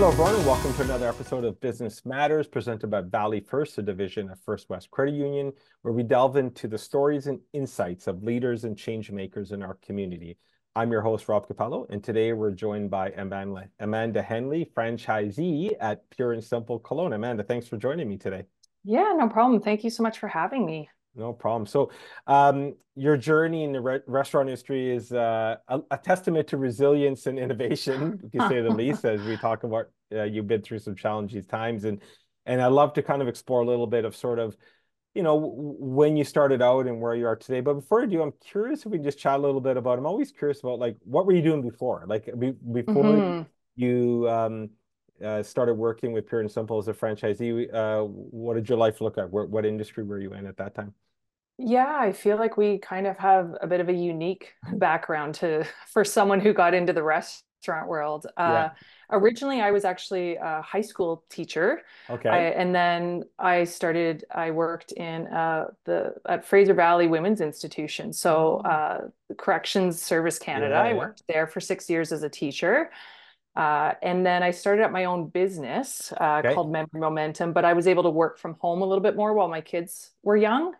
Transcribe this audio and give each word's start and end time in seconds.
Hello, 0.00 0.12
everyone, 0.12 0.34
and 0.34 0.46
welcome 0.46 0.72
to 0.72 0.82
another 0.82 1.10
episode 1.10 1.44
of 1.44 1.60
Business 1.60 2.06
Matters 2.06 2.48
presented 2.48 2.86
by 2.90 3.02
Valley 3.02 3.38
First, 3.38 3.76
a 3.76 3.82
division 3.82 4.30
of 4.30 4.40
First 4.40 4.70
West 4.70 4.90
Credit 4.90 5.12
Union, 5.12 5.52
where 5.82 5.92
we 5.92 6.02
delve 6.02 6.38
into 6.38 6.68
the 6.68 6.78
stories 6.78 7.26
and 7.26 7.38
insights 7.52 8.06
of 8.06 8.22
leaders 8.22 8.64
and 8.64 8.78
change 8.78 9.10
makers 9.10 9.52
in 9.52 9.62
our 9.62 9.74
community. 9.82 10.38
I'm 10.74 10.90
your 10.90 11.02
host, 11.02 11.28
Rob 11.28 11.46
Capello, 11.46 11.84
and 11.90 12.02
today 12.02 12.32
we're 12.32 12.52
joined 12.52 12.90
by 12.90 13.10
Amanda, 13.10 14.22
Henley, 14.22 14.70
franchisee 14.74 15.72
at 15.78 16.08
Pure 16.08 16.32
and 16.32 16.42
Simple 16.42 16.80
Kelowna. 16.80 17.16
Amanda, 17.16 17.42
thanks 17.42 17.68
for 17.68 17.76
joining 17.76 18.08
me 18.08 18.16
today. 18.16 18.44
Yeah, 18.84 19.12
no 19.14 19.28
problem. 19.28 19.60
Thank 19.60 19.84
you 19.84 19.90
so 19.90 20.02
much 20.02 20.18
for 20.18 20.28
having 20.28 20.64
me. 20.64 20.88
No 21.14 21.32
problem. 21.32 21.66
So, 21.66 21.90
um, 22.26 22.74
your 22.94 23.16
journey 23.16 23.64
in 23.64 23.72
the 23.72 23.80
re- 23.80 24.00
restaurant 24.06 24.48
industry 24.48 24.94
is 24.94 25.12
uh, 25.12 25.56
a, 25.68 25.80
a, 25.90 25.98
testament 25.98 26.46
to 26.48 26.56
resilience 26.56 27.26
and 27.26 27.38
innovation, 27.38 28.30
to 28.32 28.48
say 28.48 28.60
the 28.60 28.70
least. 28.70 29.04
As 29.04 29.20
we 29.22 29.36
talk 29.36 29.64
about, 29.64 29.86
uh, 30.14 30.24
you've 30.24 30.46
been 30.46 30.62
through 30.62 30.78
some 30.78 30.94
challenging 30.94 31.42
times, 31.44 31.84
and 31.84 32.00
and 32.46 32.60
I 32.60 32.66
love 32.66 32.92
to 32.94 33.02
kind 33.02 33.22
of 33.22 33.28
explore 33.28 33.62
a 33.62 33.66
little 33.66 33.86
bit 33.86 34.04
of 34.04 34.14
sort 34.14 34.38
of, 34.38 34.56
you 35.14 35.22
know, 35.22 35.52
when 35.78 36.16
you 36.16 36.24
started 36.24 36.62
out 36.62 36.86
and 36.86 37.00
where 37.00 37.14
you 37.14 37.26
are 37.26 37.36
today. 37.36 37.60
But 37.60 37.74
before 37.74 38.02
I 38.02 38.06
do, 38.06 38.22
I'm 38.22 38.32
curious 38.44 38.80
if 38.80 38.86
we 38.86 38.98
can 38.98 39.04
just 39.04 39.18
chat 39.18 39.38
a 39.38 39.42
little 39.42 39.60
bit 39.60 39.76
about. 39.76 39.98
I'm 39.98 40.06
always 40.06 40.30
curious 40.30 40.60
about 40.60 40.78
like 40.78 40.96
what 41.04 41.26
were 41.26 41.32
you 41.32 41.42
doing 41.42 41.62
before, 41.62 42.04
like 42.06 42.26
be, 42.38 42.52
before 42.52 43.04
mm-hmm. 43.04 43.42
you 43.76 44.28
um, 44.28 44.70
uh, 45.24 45.42
started 45.42 45.74
working 45.74 46.12
with 46.12 46.26
Pure 46.26 46.42
and 46.42 46.50
Simple 46.50 46.78
as 46.78 46.88
a 46.88 46.94
franchisee, 46.94 47.72
uh, 47.74 48.04
what 48.04 48.54
did 48.54 48.68
your 48.68 48.78
life 48.78 49.00
look 49.00 49.16
like? 49.16 49.28
What, 49.30 49.48
what 49.48 49.64
industry 49.64 50.04
were 50.04 50.18
you 50.18 50.32
in 50.32 50.46
at 50.46 50.56
that 50.58 50.74
time? 50.74 50.94
Yeah, 51.58 51.98
I 52.00 52.12
feel 52.12 52.38
like 52.38 52.56
we 52.56 52.78
kind 52.78 53.06
of 53.06 53.18
have 53.18 53.54
a 53.60 53.66
bit 53.66 53.80
of 53.80 53.88
a 53.88 53.92
unique 53.92 54.54
background 54.74 55.34
to 55.36 55.66
for 55.92 56.04
someone 56.04 56.40
who 56.40 56.52
got 56.52 56.72
into 56.72 56.92
the 56.92 57.02
restaurant 57.02 57.86
world. 57.86 58.26
Uh, 58.36 58.40
yeah. 58.40 58.70
Originally, 59.12 59.60
I 59.60 59.70
was 59.70 59.84
actually 59.84 60.36
a 60.36 60.62
high 60.62 60.80
school 60.80 61.24
teacher. 61.28 61.82
Okay. 62.08 62.28
I, 62.28 62.38
and 62.50 62.74
then 62.74 63.24
I 63.38 63.64
started. 63.64 64.24
I 64.34 64.52
worked 64.52 64.92
in 64.92 65.26
uh, 65.26 65.66
the 65.84 66.14
at 66.28 66.44
Fraser 66.46 66.74
Valley 66.74 67.08
Women's 67.08 67.40
Institution, 67.40 68.12
so 68.12 68.62
oh. 68.64 68.68
uh, 68.68 69.00
Corrections 69.36 70.00
Service 70.00 70.38
Canada. 70.38 70.76
Yeah, 70.76 70.82
I 70.82 70.92
worked 70.94 71.24
there 71.28 71.46
for 71.46 71.60
six 71.60 71.90
years 71.90 72.12
as 72.12 72.22
a 72.22 72.28
teacher. 72.28 72.90
Uh, 73.56 73.94
and 74.02 74.24
then 74.24 74.42
I 74.42 74.52
started 74.52 74.84
up 74.84 74.92
my 74.92 75.06
own 75.06 75.28
business 75.28 76.12
uh, 76.20 76.40
okay. 76.44 76.54
called 76.54 76.70
Memory 76.70 77.00
Momentum, 77.00 77.52
but 77.52 77.64
I 77.64 77.72
was 77.72 77.86
able 77.86 78.04
to 78.04 78.10
work 78.10 78.38
from 78.38 78.54
home 78.54 78.80
a 78.82 78.86
little 78.86 79.02
bit 79.02 79.16
more 79.16 79.34
while 79.34 79.48
my 79.48 79.60
kids 79.60 80.10
were 80.22 80.36
young. 80.36 80.72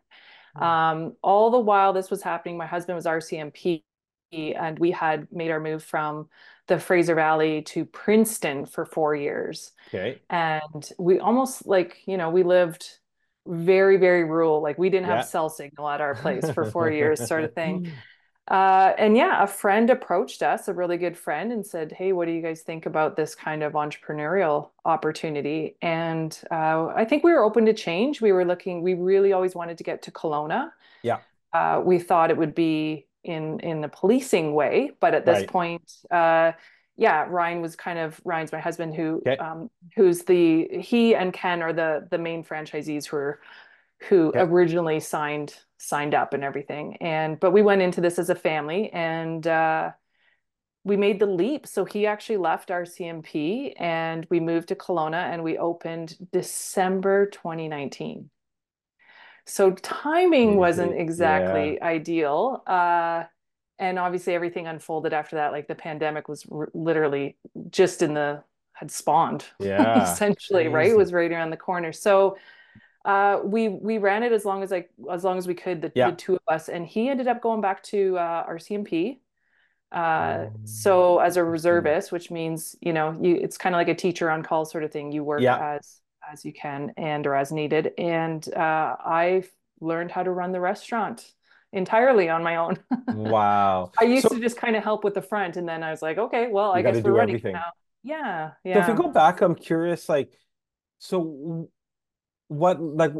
Hmm. 0.56 0.62
Um, 0.62 1.16
all 1.22 1.50
the 1.50 1.58
while 1.58 1.92
this 1.92 2.10
was 2.10 2.22
happening, 2.22 2.56
my 2.56 2.66
husband 2.66 2.96
was 2.96 3.06
RCMP, 3.06 3.82
and 4.32 4.78
we 4.78 4.92
had 4.92 5.26
made 5.32 5.50
our 5.50 5.60
move 5.60 5.82
from 5.82 6.28
the 6.68 6.78
Fraser 6.78 7.16
Valley 7.16 7.62
to 7.62 7.84
Princeton 7.84 8.64
for 8.64 8.84
four 8.84 9.14
years. 9.16 9.72
Okay. 9.88 10.20
And 10.30 10.88
we 10.98 11.18
almost 11.18 11.66
like, 11.66 11.98
you 12.06 12.16
know, 12.16 12.30
we 12.30 12.44
lived 12.44 12.88
very, 13.46 13.96
very 13.96 14.22
rural. 14.22 14.62
Like 14.62 14.78
we 14.78 14.88
didn't 14.88 15.08
yeah. 15.08 15.16
have 15.16 15.26
cell 15.26 15.48
signal 15.48 15.88
at 15.88 16.00
our 16.00 16.14
place 16.14 16.48
for 16.52 16.64
four 16.70 16.88
years, 16.90 17.26
sort 17.26 17.42
of 17.42 17.54
thing. 17.54 17.90
Uh, 18.50 18.94
and 18.98 19.16
yeah, 19.16 19.44
a 19.44 19.46
friend 19.46 19.90
approached 19.90 20.42
us, 20.42 20.66
a 20.66 20.74
really 20.74 20.96
good 20.96 21.16
friend, 21.16 21.52
and 21.52 21.64
said, 21.64 21.92
"Hey, 21.92 22.12
what 22.12 22.26
do 22.26 22.32
you 22.32 22.42
guys 22.42 22.62
think 22.62 22.84
about 22.84 23.14
this 23.14 23.36
kind 23.36 23.62
of 23.62 23.74
entrepreneurial 23.74 24.70
opportunity?" 24.84 25.76
And 25.80 26.36
uh, 26.50 26.88
I 26.88 27.04
think 27.04 27.22
we 27.22 27.32
were 27.32 27.44
open 27.44 27.64
to 27.66 27.72
change. 27.72 28.20
We 28.20 28.32
were 28.32 28.44
looking. 28.44 28.82
We 28.82 28.94
really 28.94 29.32
always 29.32 29.54
wanted 29.54 29.78
to 29.78 29.84
get 29.84 30.02
to 30.02 30.10
Kelowna. 30.10 30.72
Yeah. 31.02 31.18
Uh, 31.52 31.80
we 31.84 32.00
thought 32.00 32.30
it 32.30 32.36
would 32.36 32.56
be 32.56 33.06
in 33.22 33.60
in 33.60 33.82
the 33.82 33.88
policing 33.88 34.52
way, 34.52 34.90
but 34.98 35.14
at 35.14 35.24
this 35.24 35.38
right. 35.38 35.48
point, 35.48 35.92
uh, 36.10 36.50
yeah, 36.96 37.26
Ryan 37.28 37.62
was 37.62 37.76
kind 37.76 38.00
of 38.00 38.20
Ryan's 38.24 38.50
my 38.50 38.58
husband, 38.58 38.96
who 38.96 39.22
okay. 39.26 39.36
um, 39.36 39.70
who's 39.94 40.24
the 40.24 40.66
he 40.80 41.14
and 41.14 41.32
Ken 41.32 41.62
are 41.62 41.72
the 41.72 42.08
the 42.10 42.18
main 42.18 42.42
franchisees 42.42 43.06
who 43.06 43.16
are 43.16 43.40
who 44.08 44.28
okay. 44.30 44.40
originally 44.40 44.98
signed 44.98 45.54
signed 45.80 46.14
up 46.14 46.34
and 46.34 46.44
everything. 46.44 46.96
And 47.00 47.40
but 47.40 47.52
we 47.52 47.62
went 47.62 47.82
into 47.82 48.00
this 48.00 48.18
as 48.18 48.30
a 48.30 48.34
family 48.34 48.90
and 48.92 49.44
uh, 49.46 49.90
we 50.84 50.96
made 50.96 51.18
the 51.18 51.26
leap. 51.26 51.66
So 51.66 51.84
he 51.84 52.06
actually 52.06 52.36
left 52.36 52.68
RCMP 52.68 53.74
and 53.78 54.26
we 54.30 54.40
moved 54.40 54.68
to 54.68 54.74
Kelowna 54.74 55.32
and 55.32 55.42
we 55.42 55.56
opened 55.56 56.16
December 56.32 57.26
2019. 57.26 58.30
So 59.46 59.72
timing 59.72 60.56
wasn't 60.56 60.94
exactly 61.00 61.74
yeah. 61.74 61.86
ideal. 61.86 62.62
Uh, 62.66 63.24
and 63.78 63.98
obviously 63.98 64.34
everything 64.34 64.66
unfolded 64.66 65.14
after 65.14 65.36
that. 65.36 65.50
Like 65.52 65.66
the 65.66 65.74
pandemic 65.74 66.28
was 66.28 66.44
r- 66.52 66.68
literally 66.74 67.38
just 67.70 68.02
in 68.02 68.12
the 68.12 68.44
had 68.74 68.90
spawned. 68.90 69.46
Yeah. 69.58 70.02
essentially, 70.02 70.68
right? 70.68 70.90
It 70.90 70.96
was 70.96 71.12
right 71.12 71.32
around 71.32 71.50
the 71.50 71.56
corner. 71.56 71.92
So 71.92 72.36
uh, 73.04 73.40
we 73.44 73.68
we 73.68 73.98
ran 73.98 74.22
it 74.22 74.32
as 74.32 74.44
long 74.44 74.62
as 74.62 74.70
like 74.70 74.90
as 75.10 75.24
long 75.24 75.38
as 75.38 75.46
we 75.46 75.54
could, 75.54 75.82
the, 75.82 75.92
yeah. 75.94 76.10
the 76.10 76.16
two 76.16 76.34
of 76.34 76.42
us, 76.48 76.68
and 76.68 76.86
he 76.86 77.08
ended 77.08 77.28
up 77.28 77.40
going 77.40 77.60
back 77.60 77.82
to 77.84 78.18
uh, 78.18 78.46
RCMP. 78.46 79.18
Uh, 79.90 80.46
so 80.64 81.18
as 81.18 81.36
a 81.36 81.42
reservist, 81.42 82.12
which 82.12 82.30
means 82.30 82.76
you 82.80 82.92
know 82.92 83.16
you 83.20 83.34
it's 83.36 83.58
kind 83.58 83.74
of 83.74 83.78
like 83.78 83.88
a 83.88 83.94
teacher 83.94 84.30
on 84.30 84.42
call 84.42 84.64
sort 84.64 84.84
of 84.84 84.92
thing. 84.92 85.12
You 85.12 85.24
work 85.24 85.40
yeah. 85.40 85.76
as 85.76 86.00
as 86.30 86.44
you 86.44 86.52
can 86.52 86.92
and 86.96 87.26
or 87.26 87.34
as 87.34 87.52
needed. 87.52 87.92
And 87.98 88.46
uh, 88.54 88.96
I 89.04 89.44
learned 89.80 90.10
how 90.10 90.22
to 90.22 90.30
run 90.30 90.52
the 90.52 90.60
restaurant 90.60 91.32
entirely 91.72 92.28
on 92.28 92.42
my 92.42 92.56
own. 92.56 92.78
wow. 93.08 93.92
I 93.98 94.04
used 94.04 94.28
so, 94.28 94.34
to 94.34 94.40
just 94.40 94.56
kind 94.56 94.76
of 94.76 94.84
help 94.84 95.04
with 95.04 95.14
the 95.14 95.22
front, 95.22 95.56
and 95.56 95.68
then 95.68 95.82
I 95.82 95.90
was 95.90 96.02
like, 96.02 96.18
okay, 96.18 96.48
well, 96.48 96.72
I 96.72 96.82
guess 96.82 97.02
we're 97.02 97.12
running 97.12 97.36
everything. 97.36 97.52
now. 97.52 97.72
Yeah, 98.02 98.52
yeah. 98.64 98.74
So 98.74 98.80
if 98.80 98.88
you 98.88 99.04
go 99.04 99.10
back, 99.10 99.40
I'm 99.40 99.54
curious, 99.54 100.08
like, 100.08 100.32
so 100.98 101.68
what 102.50 102.80
like 102.80 103.12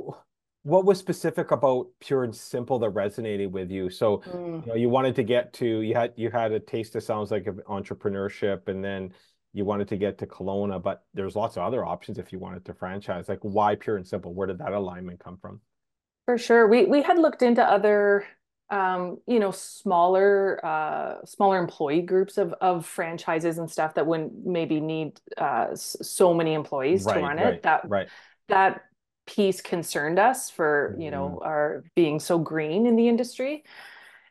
what 0.63 0.85
was 0.85 0.99
specific 0.99 1.53
about 1.53 1.87
pure 2.01 2.25
and 2.25 2.37
simple 2.37 2.79
that 2.79 2.91
resonated 2.91 3.51
with 3.51 3.71
you 3.71 3.89
so 3.89 4.19
mm. 4.19 4.61
you 4.67 4.69
know 4.69 4.75
you 4.75 4.89
wanted 4.89 5.15
to 5.15 5.23
get 5.23 5.53
to 5.53 5.81
you 5.81 5.95
had 5.95 6.13
you 6.17 6.31
had 6.31 6.53
a 6.53 6.61
taste 6.61 6.95
of 6.97 7.03
sounds 7.03 7.31
like 7.31 7.47
of 7.47 7.57
entrepreneurship 7.69 8.69
and 8.69 8.85
then 8.85 9.13
you 9.53 9.65
wanted 9.65 9.89
to 9.89 9.97
get 9.97 10.19
to 10.19 10.27
Kelowna, 10.27 10.81
but 10.83 11.05
there's 11.13 11.35
lots 11.35 11.57
of 11.57 11.63
other 11.63 11.85
options 11.85 12.19
if 12.19 12.33
you 12.33 12.39
wanted 12.39 12.65
to 12.67 12.75
franchise. 12.75 13.29
Like 13.29 13.41
why 13.43 13.75
pure 13.75 13.97
and 13.97 14.07
simple? 14.07 14.33
Where 14.33 14.47
did 14.47 14.59
that 14.59 14.73
alignment 14.73 15.21
come 15.21 15.39
from? 15.39 15.61
For 16.27 16.39
sure. 16.39 16.69
We 16.69 16.85
we 16.85 17.03
had 17.03 17.19
looked 17.19 17.43
into 17.43 17.63
other 17.63 18.25
um, 18.71 19.19
you 19.27 19.41
know, 19.41 19.51
smaller 19.51 20.65
uh 20.65 21.25
smaller 21.25 21.59
employee 21.59 22.03
groups 22.03 22.39
of 22.39 22.55
of 22.61 22.87
franchises 22.87 23.59
and 23.59 23.69
stuff 23.69 23.95
that 23.95 24.07
wouldn't 24.07 24.47
maybe 24.47 24.81
need 24.81 25.21
uh 25.37 25.75
so 25.75 26.33
many 26.33 26.55
employees 26.55 27.05
right, 27.05 27.15
to 27.15 27.21
run 27.21 27.37
right, 27.39 27.55
it. 27.55 27.63
That 27.65 27.89
right. 27.89 28.09
that 28.49 28.83
piece 29.31 29.61
concerned 29.61 30.19
us 30.19 30.51
for 30.51 30.97
you 30.99 31.11
know 31.11 31.29
mm-hmm. 31.29 31.49
our 31.49 31.85
being 31.95 32.19
so 32.19 32.39
green 32.39 32.87
in 32.87 32.97
the 32.97 33.09
industry 33.09 33.65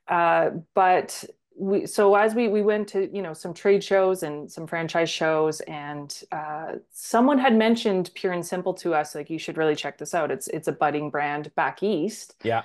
uh, 0.09 0.49
but 0.73 1.23
we 1.55 1.85
so 1.85 2.16
as 2.16 2.35
we 2.35 2.47
we 2.47 2.61
went 2.61 2.87
to 2.87 3.09
you 3.16 3.22
know 3.22 3.34
some 3.34 3.53
trade 3.53 3.84
shows 3.84 4.23
and 4.23 4.51
some 4.51 4.67
franchise 4.67 5.09
shows 5.09 5.61
and 5.61 6.23
uh, 6.31 6.73
someone 6.91 7.37
had 7.37 7.55
mentioned 7.55 8.11
pure 8.13 8.34
and 8.34 8.46
simple 8.46 8.73
to 8.73 8.93
us 8.93 9.16
like 9.16 9.29
you 9.29 9.40
should 9.40 9.57
really 9.57 9.75
check 9.75 9.97
this 9.97 10.13
out 10.13 10.31
it's 10.31 10.47
it's 10.49 10.67
a 10.67 10.72
budding 10.72 11.09
brand 11.09 11.53
back 11.55 11.81
east 11.81 12.35
yeah 12.43 12.63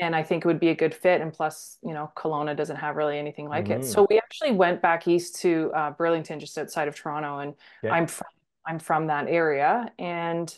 and 0.00 0.16
I 0.16 0.22
think 0.22 0.44
it 0.44 0.48
would 0.48 0.60
be 0.60 0.70
a 0.70 0.74
good 0.74 0.94
fit. 0.94 1.20
And 1.20 1.32
plus, 1.32 1.76
you 1.82 1.92
know, 1.92 2.10
Kelowna 2.16 2.56
doesn't 2.56 2.76
have 2.76 2.96
really 2.96 3.18
anything 3.18 3.46
like 3.46 3.66
mm-hmm. 3.66 3.82
it. 3.82 3.84
So 3.84 4.06
we 4.08 4.16
actually 4.16 4.52
went 4.52 4.80
back 4.80 5.06
east 5.06 5.36
to 5.42 5.70
uh, 5.74 5.90
Burlington, 5.90 6.40
just 6.40 6.56
outside 6.56 6.88
of 6.88 6.94
Toronto, 6.94 7.40
and 7.40 7.54
yeah. 7.82 7.92
I'm 7.92 8.06
from 8.06 8.28
I'm 8.64 8.78
from 8.78 9.08
that 9.08 9.26
area, 9.28 9.92
and 9.98 10.56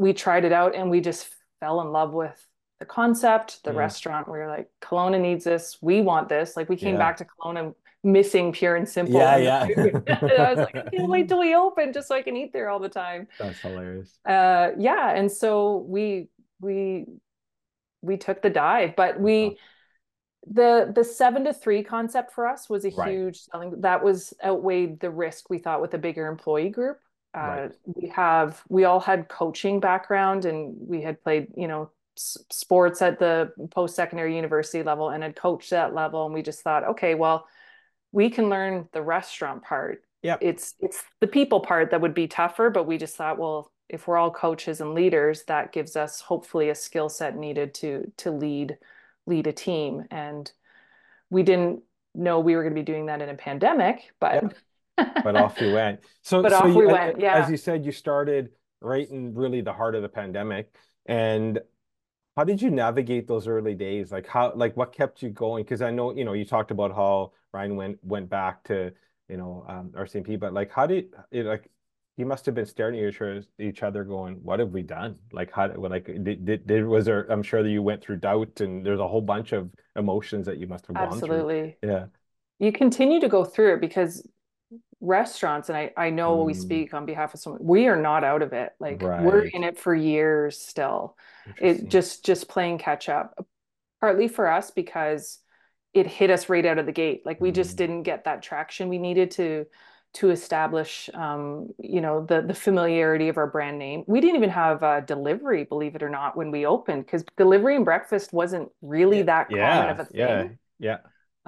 we 0.00 0.14
tried 0.14 0.46
it 0.46 0.52
out 0.52 0.74
and 0.74 0.90
we 0.90 0.98
just 0.98 1.28
fell 1.60 1.82
in 1.82 1.92
love 1.92 2.14
with 2.14 2.34
the 2.78 2.86
concept, 2.86 3.62
the 3.64 3.72
restaurant. 3.74 4.26
We 4.26 4.38
were 4.38 4.48
like, 4.48 4.70
Kelowna 4.80 5.20
needs 5.20 5.44
this. 5.44 5.76
We 5.82 6.00
want 6.00 6.30
this. 6.30 6.56
Like 6.56 6.70
we 6.70 6.76
came 6.76 6.94
yeah. 6.94 7.00
back 7.00 7.18
to 7.18 7.26
Kelowna 7.26 7.74
missing 8.02 8.50
pure 8.50 8.76
and 8.76 8.88
simple. 8.88 9.20
Yeah, 9.20 9.36
yeah. 9.36 9.60
I 10.22 10.54
was 10.54 10.56
like, 10.56 10.74
I 10.74 10.88
can't 10.88 11.08
wait 11.08 11.28
till 11.28 11.38
we 11.38 11.54
open 11.54 11.92
just 11.92 12.08
so 12.08 12.14
I 12.14 12.22
can 12.22 12.34
eat 12.34 12.54
there 12.54 12.70
all 12.70 12.78
the 12.78 12.88
time. 12.88 13.28
That's 13.38 13.60
hilarious. 13.60 14.18
Uh, 14.24 14.70
yeah, 14.78 15.10
and 15.14 15.30
so 15.30 15.84
we 15.86 16.30
we 16.62 17.04
we 18.00 18.16
took 18.16 18.40
the 18.40 18.48
dive, 18.48 18.96
but 18.96 19.20
we 19.20 19.58
the 20.46 20.90
the 20.94 21.04
seven 21.04 21.44
to 21.44 21.52
three 21.52 21.82
concept 21.82 22.32
for 22.32 22.48
us 22.48 22.70
was 22.70 22.86
a 22.86 22.90
right. 22.92 23.10
huge 23.10 23.40
selling 23.40 23.82
that 23.82 24.02
was 24.02 24.32
outweighed 24.42 24.98
the 25.00 25.10
risk 25.10 25.50
we 25.50 25.58
thought 25.58 25.82
with 25.82 25.92
a 25.92 25.98
bigger 25.98 26.26
employee 26.26 26.70
group 26.70 26.98
uh, 27.34 27.40
right. 27.40 27.72
we 27.84 28.08
have 28.08 28.62
we 28.68 28.84
all 28.84 29.00
had 29.00 29.28
coaching 29.28 29.80
background 29.80 30.44
and 30.44 30.74
we 30.78 31.02
had 31.02 31.22
played 31.22 31.48
you 31.56 31.68
know 31.68 31.90
s- 32.16 32.38
sports 32.50 33.02
at 33.02 33.18
the 33.18 33.52
post-secondary 33.70 34.34
university 34.34 34.82
level 34.82 35.10
and 35.10 35.22
had 35.22 35.36
coached 35.36 35.70
that 35.70 35.94
level 35.94 36.24
and 36.24 36.34
we 36.34 36.42
just 36.42 36.62
thought 36.62 36.84
okay 36.84 37.14
well 37.14 37.46
we 38.12 38.30
can 38.30 38.48
learn 38.48 38.88
the 38.92 39.02
restaurant 39.02 39.62
part 39.62 40.02
yeah 40.22 40.36
it's 40.40 40.74
it's 40.80 41.02
the 41.20 41.26
people 41.26 41.60
part 41.60 41.90
that 41.90 42.00
would 42.00 42.14
be 42.14 42.26
tougher 42.26 42.68
but 42.68 42.86
we 42.86 42.98
just 42.98 43.16
thought 43.16 43.38
well 43.38 43.70
if 43.88 44.06
we're 44.06 44.16
all 44.16 44.30
coaches 44.30 44.80
and 44.80 44.94
leaders 44.94 45.42
that 45.44 45.72
gives 45.72 45.96
us 45.96 46.20
hopefully 46.20 46.70
a 46.70 46.74
skill 46.74 47.08
set 47.08 47.36
needed 47.36 47.74
to 47.74 48.10
to 48.16 48.30
lead 48.30 48.76
lead 49.26 49.46
a 49.46 49.52
team. 49.52 50.04
And 50.10 50.50
we 51.30 51.42
didn't 51.42 51.82
know 52.14 52.40
we 52.40 52.56
were 52.56 52.62
going 52.62 52.74
to 52.74 52.80
be 52.80 52.84
doing 52.84 53.06
that 53.06 53.22
in 53.22 53.28
a 53.28 53.34
pandemic, 53.34 54.12
but 54.20 54.54
but 55.24 55.36
off 55.36 55.60
you 55.60 55.72
went. 55.72 56.00
So, 56.22 56.42
but 56.42 56.52
so 56.52 56.58
off 56.58 56.68
you, 56.68 56.78
we 56.78 56.86
went. 56.86 57.20
Yeah. 57.20 57.42
As 57.42 57.50
you 57.50 57.56
said, 57.56 57.84
you 57.84 57.92
started 57.92 58.50
right 58.80 59.08
in 59.10 59.34
really 59.34 59.60
the 59.60 59.72
heart 59.72 59.94
of 59.94 60.02
the 60.02 60.08
pandemic. 60.08 60.74
And 61.06 61.60
how 62.36 62.44
did 62.44 62.62
you 62.62 62.70
navigate 62.70 63.26
those 63.26 63.46
early 63.46 63.74
days? 63.74 64.12
Like 64.12 64.26
how, 64.26 64.52
like 64.54 64.76
what 64.76 64.92
kept 64.92 65.22
you 65.22 65.30
going? 65.30 65.64
Because 65.64 65.82
I 65.82 65.90
know, 65.90 66.14
you 66.14 66.24
know, 66.24 66.32
you 66.32 66.44
talked 66.44 66.70
about 66.70 66.94
how 66.94 67.32
Ryan 67.52 67.76
went 67.76 67.98
went 68.04 68.28
back 68.28 68.64
to, 68.64 68.92
you 69.28 69.36
know, 69.36 69.64
um, 69.68 69.90
RCMP, 69.90 70.38
but 70.38 70.52
like 70.52 70.70
how 70.70 70.86
did 70.86 71.14
it 71.30 71.44
like 71.44 71.70
you 72.20 72.26
must 72.26 72.44
have 72.44 72.54
been 72.54 72.66
staring 72.66 73.02
at 73.02 73.44
each 73.58 73.82
other 73.82 74.04
going 74.04 74.34
what 74.42 74.60
have 74.60 74.70
we 74.70 74.82
done 74.82 75.16
like 75.32 75.50
how 75.50 75.72
like 75.76 76.04
did, 76.04 76.44
did, 76.44 76.66
did 76.66 76.86
was 76.86 77.06
there 77.06 77.26
i'm 77.32 77.42
sure 77.42 77.62
that 77.62 77.70
you 77.70 77.82
went 77.82 78.02
through 78.02 78.16
doubt 78.16 78.60
and 78.60 78.84
there's 78.84 79.00
a 79.00 79.08
whole 79.08 79.22
bunch 79.22 79.52
of 79.52 79.70
emotions 79.96 80.44
that 80.44 80.58
you 80.58 80.66
must 80.66 80.86
have 80.86 80.96
gone 80.96 81.06
absolutely 81.06 81.78
yeah 81.82 82.04
you 82.58 82.70
continue 82.70 83.20
to 83.20 83.28
go 83.28 83.42
through 83.42 83.72
it 83.72 83.80
because 83.80 84.26
restaurants 85.00 85.68
and 85.68 85.78
i 85.78 85.90
i 85.96 86.10
know 86.10 86.36
mm. 86.36 86.44
we 86.44 86.54
speak 86.54 86.92
on 86.92 87.06
behalf 87.06 87.32
of 87.32 87.40
someone 87.40 87.64
we 87.64 87.86
are 87.86 88.00
not 88.00 88.22
out 88.22 88.42
of 88.42 88.52
it. 88.52 88.72
Like 88.78 89.02
right. 89.02 89.22
we're 89.22 89.44
in 89.44 89.64
it 89.64 89.78
for 89.78 89.94
years 89.94 90.58
still. 90.58 91.16
It 91.60 91.88
just 91.88 92.24
just 92.24 92.48
playing 92.48 92.78
catch 92.78 93.08
up 93.08 93.46
partly 94.00 94.28
for 94.28 94.50
us 94.50 94.70
because 94.70 95.38
it 95.92 96.06
hit 96.06 96.30
us 96.30 96.48
right 96.48 96.64
out 96.64 96.78
of 96.78 96.86
the 96.86 96.92
gate. 96.92 97.22
Like 97.24 97.40
we 97.40 97.50
mm. 97.50 97.54
just 97.54 97.76
didn't 97.76 98.02
get 98.04 98.24
that 98.24 98.42
traction 98.42 98.88
we 98.88 98.98
needed 98.98 99.30
to 99.32 99.66
to 100.12 100.30
establish 100.30 101.08
um, 101.14 101.68
you 101.78 102.00
know 102.00 102.24
the 102.26 102.42
the 102.42 102.54
familiarity 102.54 103.28
of 103.28 103.38
our 103.38 103.46
brand 103.46 103.78
name. 103.78 104.04
We 104.06 104.20
didn't 104.20 104.36
even 104.36 104.50
have 104.50 104.82
uh, 104.82 105.00
delivery 105.00 105.64
believe 105.64 105.94
it 105.94 106.02
or 106.02 106.10
not 106.10 106.36
when 106.36 106.50
we 106.50 106.66
opened 106.66 107.06
because 107.06 107.24
delivery 107.36 107.76
and 107.76 107.84
breakfast 107.84 108.32
wasn't 108.32 108.70
really 108.82 109.22
that 109.22 109.48
yeah, 109.50 109.78
common 109.78 109.90
of 109.90 110.00
a 110.00 110.04
thing. 110.04 110.20
Yeah 110.20 110.48
yeah 110.80 110.96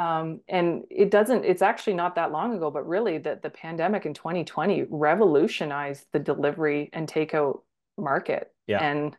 um, 0.03 0.41
and 0.49 0.85
it 0.91 1.11
doesn't 1.11 1.45
it's 1.45 1.63
actually 1.63 1.95
not 1.95 2.15
that 2.17 2.33
long 2.33 2.55
ago 2.55 2.71
but 2.71 2.87
really 2.87 3.19
the, 3.19 3.39
the 3.43 3.51
pandemic 3.51 4.07
in 4.07 4.15
2020 4.15 4.87
revolutionized 4.91 6.07
the 6.13 6.19
delivery 6.19 6.91
and 6.93 7.09
takeout 7.09 7.61
market 7.99 8.53
yeah. 8.67 8.83
and 8.83 9.17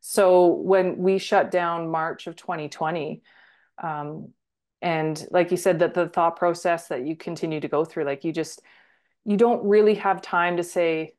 so 0.00 0.46
when 0.46 0.98
we 0.98 1.18
shut 1.18 1.50
down 1.50 1.90
march 1.90 2.26
of 2.26 2.36
2020 2.36 3.22
um, 3.82 4.28
and 4.82 5.26
like 5.30 5.50
you 5.50 5.56
said 5.56 5.78
that 5.80 5.94
the 5.94 6.08
thought 6.08 6.36
process 6.36 6.88
that 6.88 7.06
you 7.06 7.16
continue 7.16 7.60
to 7.60 7.68
go 7.68 7.84
through 7.84 8.04
like 8.04 8.24
you 8.24 8.32
just 8.32 8.62
you 9.24 9.36
don't 9.36 9.64
really 9.64 9.94
have 9.94 10.22
time 10.22 10.56
to 10.56 10.62
say 10.62 11.14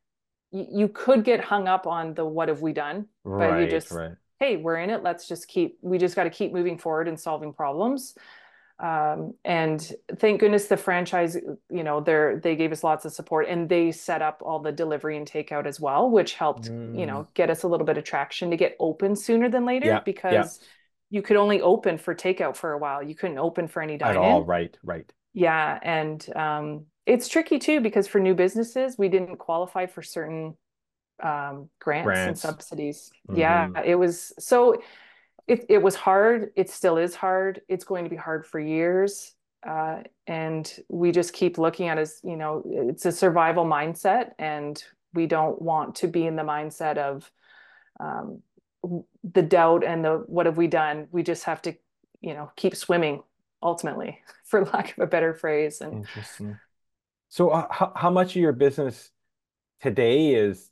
you, 0.51 0.67
you 0.71 0.87
could 0.87 1.23
get 1.23 1.43
hung 1.43 1.67
up 1.67 1.85
on 1.85 2.13
the 2.13 2.25
what 2.25 2.49
have 2.49 2.61
we 2.61 2.71
done 2.71 3.07
right, 3.23 3.49
but 3.49 3.59
you 3.59 3.67
just 3.67 3.91
right. 3.91 4.11
hey 4.39 4.57
we're 4.57 4.77
in 4.77 4.89
it 4.89 5.03
let's 5.03 5.27
just 5.27 5.47
keep 5.47 5.77
we 5.81 5.97
just 5.97 6.15
got 6.15 6.23
to 6.23 6.29
keep 6.29 6.53
moving 6.53 6.77
forward 6.77 7.07
and 7.07 7.19
solving 7.19 7.51
problems 7.51 8.15
um, 8.79 9.33
and 9.45 9.93
thank 10.17 10.39
goodness 10.39 10.67
the 10.67 10.77
franchise 10.77 11.35
you 11.69 11.83
know 11.83 12.01
they're 12.01 12.39
they 12.39 12.55
gave 12.55 12.71
us 12.71 12.83
lots 12.83 13.05
of 13.05 13.13
support 13.13 13.47
and 13.47 13.69
they 13.69 13.91
set 13.91 14.21
up 14.21 14.41
all 14.43 14.59
the 14.59 14.71
delivery 14.71 15.17
and 15.17 15.29
takeout 15.29 15.65
as 15.65 15.79
well 15.79 16.09
which 16.09 16.33
helped 16.33 16.69
mm. 16.69 16.97
you 16.97 17.05
know 17.05 17.27
get 17.33 17.49
us 17.49 17.63
a 17.63 17.67
little 17.67 17.85
bit 17.85 17.97
of 17.97 18.03
traction 18.03 18.49
to 18.49 18.57
get 18.57 18.75
open 18.79 19.15
sooner 19.15 19.49
than 19.49 19.65
later 19.65 19.87
yeah, 19.87 19.99
because 19.99 20.59
yeah. 20.61 20.67
you 21.09 21.21
could 21.21 21.37
only 21.37 21.61
open 21.61 21.97
for 21.97 22.15
takeout 22.15 22.55
for 22.55 22.73
a 22.73 22.77
while 22.77 23.03
you 23.03 23.15
couldn't 23.15 23.37
open 23.37 23.67
for 23.67 23.81
any 23.81 23.97
dine 23.97 24.11
at 24.11 24.17
all 24.17 24.43
right 24.43 24.77
right 24.83 25.11
yeah 25.33 25.77
and 25.83 26.27
um, 26.35 26.85
it's 27.05 27.27
tricky 27.27 27.59
too 27.59 27.81
because 27.81 28.07
for 28.07 28.19
new 28.19 28.33
businesses 28.33 28.97
we 28.97 29.09
didn't 29.09 29.37
qualify 29.37 29.85
for 29.85 30.01
certain 30.01 30.55
um, 31.21 31.69
grants, 31.79 32.05
grants, 32.05 32.27
and 32.27 32.37
subsidies 32.37 33.11
mm-hmm. 33.29 33.39
yeah 33.39 33.69
it 33.85 33.95
was 33.95 34.33
so 34.39 34.81
it, 35.47 35.65
it 35.69 35.81
was 35.81 35.95
hard. 35.95 36.51
It 36.55 36.69
still 36.69 36.97
is 36.97 37.15
hard. 37.15 37.61
It's 37.67 37.83
going 37.83 38.03
to 38.03 38.09
be 38.09 38.15
hard 38.15 38.45
for 38.45 38.59
years. 38.59 39.33
Uh, 39.67 40.03
and 40.27 40.73
we 40.89 41.11
just 41.11 41.33
keep 41.33 41.57
looking 41.59 41.87
at 41.87 41.99
as 41.99 42.19
you 42.23 42.35
know 42.35 42.63
it's 42.65 43.05
a 43.05 43.11
survival 43.11 43.63
mindset 43.63 44.31
and 44.39 44.83
we 45.13 45.27
don't 45.27 45.61
want 45.61 45.93
to 45.93 46.07
be 46.07 46.25
in 46.25 46.35
the 46.35 46.41
mindset 46.41 46.97
of 46.97 47.31
um, 47.99 48.41
the 49.23 49.43
doubt 49.43 49.83
and 49.83 50.03
the 50.03 50.23
what 50.25 50.47
have 50.47 50.57
we 50.57 50.65
done? 50.65 51.07
We 51.11 51.21
just 51.21 51.43
have 51.43 51.61
to 51.63 51.75
you 52.21 52.33
know 52.33 52.51
keep 52.55 52.75
swimming 52.75 53.21
ultimately 53.61 54.19
for 54.45 54.65
lack 54.65 54.97
of 54.97 55.03
a 55.03 55.07
better 55.07 55.35
phrase. 55.35 55.81
And 55.81 55.97
interesting. 55.97 56.57
So 57.29 57.49
uh, 57.49 57.67
how, 57.69 57.93
how 57.95 58.09
much 58.09 58.31
of 58.35 58.41
your 58.41 58.51
business 58.51 59.11
today 59.79 60.33
is 60.33 60.70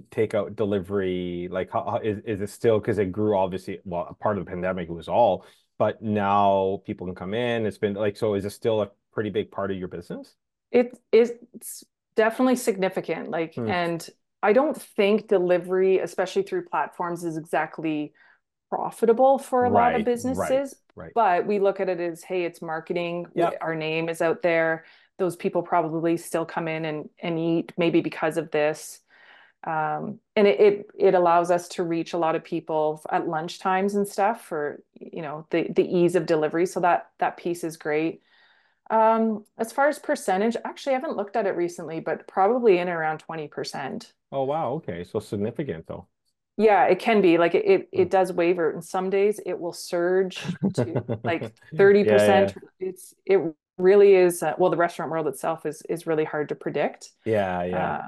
takeout 0.00 0.56
delivery? 0.56 1.48
Like 1.50 1.70
how, 1.70 1.84
how 1.84 1.96
is, 1.98 2.18
is 2.24 2.40
it 2.40 2.50
still 2.50 2.78
because 2.78 2.98
it 2.98 3.12
grew 3.12 3.36
obviously 3.36 3.80
well 3.84 4.16
part 4.20 4.38
of 4.38 4.44
the 4.44 4.50
pandemic 4.50 4.88
it 4.88 4.92
was 4.92 5.08
all, 5.08 5.46
but 5.78 6.02
now 6.02 6.82
people 6.86 7.06
can 7.06 7.14
come 7.14 7.34
in. 7.34 7.66
It's 7.66 7.78
been 7.78 7.94
like 7.94 8.16
so 8.16 8.34
is 8.34 8.44
it 8.44 8.50
still 8.50 8.82
a 8.82 8.90
pretty 9.12 9.30
big 9.30 9.50
part 9.50 9.70
of 9.70 9.76
your 9.76 9.88
business? 9.88 10.34
It 10.70 10.98
is 11.10 11.32
it's 11.54 11.84
definitely 12.16 12.56
significant. 12.56 13.30
Like 13.30 13.54
hmm. 13.54 13.68
and 13.68 14.08
I 14.42 14.52
don't 14.52 14.80
think 14.80 15.28
delivery, 15.28 15.98
especially 15.98 16.42
through 16.42 16.66
platforms, 16.66 17.24
is 17.24 17.36
exactly 17.36 18.12
profitable 18.70 19.38
for 19.38 19.64
a 19.64 19.70
right, 19.70 19.92
lot 19.92 20.00
of 20.00 20.04
businesses. 20.04 20.74
Right, 20.96 21.04
right. 21.04 21.12
But 21.14 21.46
we 21.46 21.60
look 21.60 21.78
at 21.78 21.88
it 21.88 22.00
as, 22.00 22.24
hey, 22.24 22.44
it's 22.44 22.60
marketing. 22.60 23.26
Yep. 23.34 23.58
Our 23.60 23.76
name 23.76 24.08
is 24.08 24.20
out 24.20 24.42
there 24.42 24.84
those 25.22 25.36
people 25.36 25.62
probably 25.62 26.16
still 26.16 26.44
come 26.44 26.68
in 26.68 26.84
and, 26.84 27.08
and 27.22 27.38
eat 27.38 27.72
maybe 27.78 28.00
because 28.00 28.36
of 28.36 28.50
this. 28.50 29.00
Um, 29.64 30.18
and 30.34 30.46
it, 30.46 30.60
it, 30.60 30.86
it 30.98 31.14
allows 31.14 31.50
us 31.50 31.68
to 31.68 31.84
reach 31.84 32.12
a 32.12 32.18
lot 32.18 32.34
of 32.34 32.42
people 32.42 33.02
at 33.10 33.28
lunch 33.28 33.60
times 33.60 33.94
and 33.94 34.06
stuff 34.06 34.44
for 34.44 34.82
you 34.98 35.22
know 35.22 35.46
the 35.50 35.68
the 35.70 35.84
ease 35.84 36.16
of 36.16 36.26
delivery. 36.26 36.66
So 36.66 36.80
that 36.80 37.10
that 37.18 37.36
piece 37.36 37.62
is 37.64 37.76
great. 37.76 38.22
Um, 38.90 39.44
as 39.58 39.72
far 39.72 39.88
as 39.88 39.98
percentage, 39.98 40.56
actually, 40.64 40.94
I 40.94 40.98
haven't 40.98 41.16
looked 41.16 41.36
at 41.36 41.46
it 41.46 41.56
recently, 41.56 42.00
but 42.00 42.26
probably 42.26 42.78
in 42.78 42.88
around 42.88 43.18
twenty 43.18 43.48
percent. 43.48 44.12
Oh 44.32 44.44
wow, 44.44 44.72
okay, 44.72 45.04
so 45.04 45.20
significant 45.20 45.86
though. 45.86 46.08
Yeah, 46.56 46.84
it 46.84 46.98
can 46.98 47.22
be 47.22 47.38
like 47.38 47.54
it. 47.54 47.64
It, 47.64 47.88
it 47.92 48.04
hmm. 48.04 48.08
does 48.08 48.32
waver, 48.32 48.70
and 48.70 48.84
some 48.84 49.10
days 49.10 49.40
it 49.46 49.58
will 49.58 49.72
surge 49.72 50.40
to 50.74 51.20
like 51.24 51.54
thirty 51.76 52.00
yeah, 52.00 52.12
percent. 52.12 52.54
Yeah. 52.80 52.88
It's 52.88 53.14
it 53.24 53.54
really 53.78 54.14
is 54.14 54.42
uh, 54.42 54.54
well 54.58 54.70
the 54.70 54.76
restaurant 54.76 55.10
world 55.10 55.26
itself 55.26 55.66
is 55.66 55.82
is 55.88 56.06
really 56.06 56.24
hard 56.24 56.48
to 56.48 56.54
predict 56.54 57.10
yeah 57.24 57.64
yeah 57.64 57.92
uh, 57.92 58.02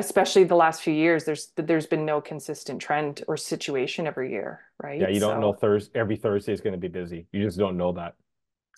especially 0.00 0.44
the 0.44 0.56
last 0.56 0.82
few 0.82 0.92
years 0.92 1.24
there's 1.24 1.52
there's 1.56 1.86
been 1.86 2.04
no 2.04 2.20
consistent 2.20 2.80
trend 2.80 3.22
or 3.28 3.36
situation 3.36 4.06
every 4.06 4.30
year 4.32 4.60
right 4.82 5.00
yeah 5.00 5.08
you 5.08 5.20
don't 5.20 5.36
so, 5.36 5.40
know 5.40 5.52
thursday 5.52 5.98
every 5.98 6.16
thursday 6.16 6.52
is 6.52 6.60
going 6.60 6.72
to 6.72 6.78
be 6.78 6.88
busy 6.88 7.26
you 7.32 7.42
just 7.44 7.58
don't 7.58 7.76
know 7.76 7.92
that 7.92 8.14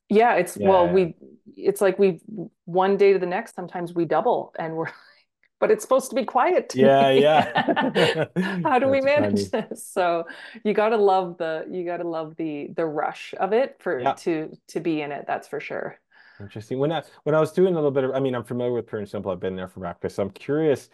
yeah 0.08 0.34
it's 0.34 0.56
yeah, 0.56 0.68
well 0.68 0.88
we 0.88 1.14
it's 1.56 1.80
like 1.80 1.98
we 1.98 2.20
one 2.66 2.96
day 2.96 3.12
to 3.12 3.18
the 3.18 3.26
next 3.26 3.54
sometimes 3.54 3.94
we 3.94 4.04
double 4.04 4.52
and 4.58 4.74
we're 4.74 4.90
but 5.60 5.70
it's 5.70 5.82
supposed 5.82 6.10
to 6.10 6.16
be 6.16 6.24
quiet 6.24 6.72
yeah 6.74 7.10
yeah 7.10 8.26
how 8.64 8.78
do 8.78 8.88
we 8.88 9.00
manage 9.00 9.48
funny. 9.48 9.66
this 9.70 9.86
so 9.86 10.24
you 10.64 10.74
got 10.74 10.88
to 10.90 10.96
love 10.96 11.38
the 11.38 11.64
you 11.70 11.84
got 11.84 11.98
to 11.98 12.08
love 12.08 12.34
the 12.36 12.68
the 12.76 12.84
rush 12.84 13.32
of 13.38 13.52
it 13.52 13.76
for 13.78 14.00
yeah. 14.00 14.12
to 14.12 14.50
to 14.66 14.80
be 14.80 15.00
in 15.00 15.12
it 15.12 15.24
that's 15.26 15.48
for 15.48 15.60
sure 15.60 15.98
Interesting. 16.40 16.78
When 16.78 16.92
I 16.92 17.02
when 17.22 17.34
I 17.34 17.40
was 17.40 17.52
doing 17.52 17.74
a 17.74 17.76
little 17.76 17.90
bit 17.90 18.04
of, 18.04 18.14
I 18.14 18.20
mean, 18.20 18.34
I'm 18.34 18.44
familiar 18.44 18.72
with 18.72 18.86
Pure 18.86 19.02
and 19.02 19.08
Simple. 19.08 19.30
I've 19.30 19.40
been 19.40 19.56
there 19.56 19.68
for 19.68 19.80
breakfast. 19.80 20.16
So 20.16 20.22
I'm 20.22 20.30
curious. 20.30 20.90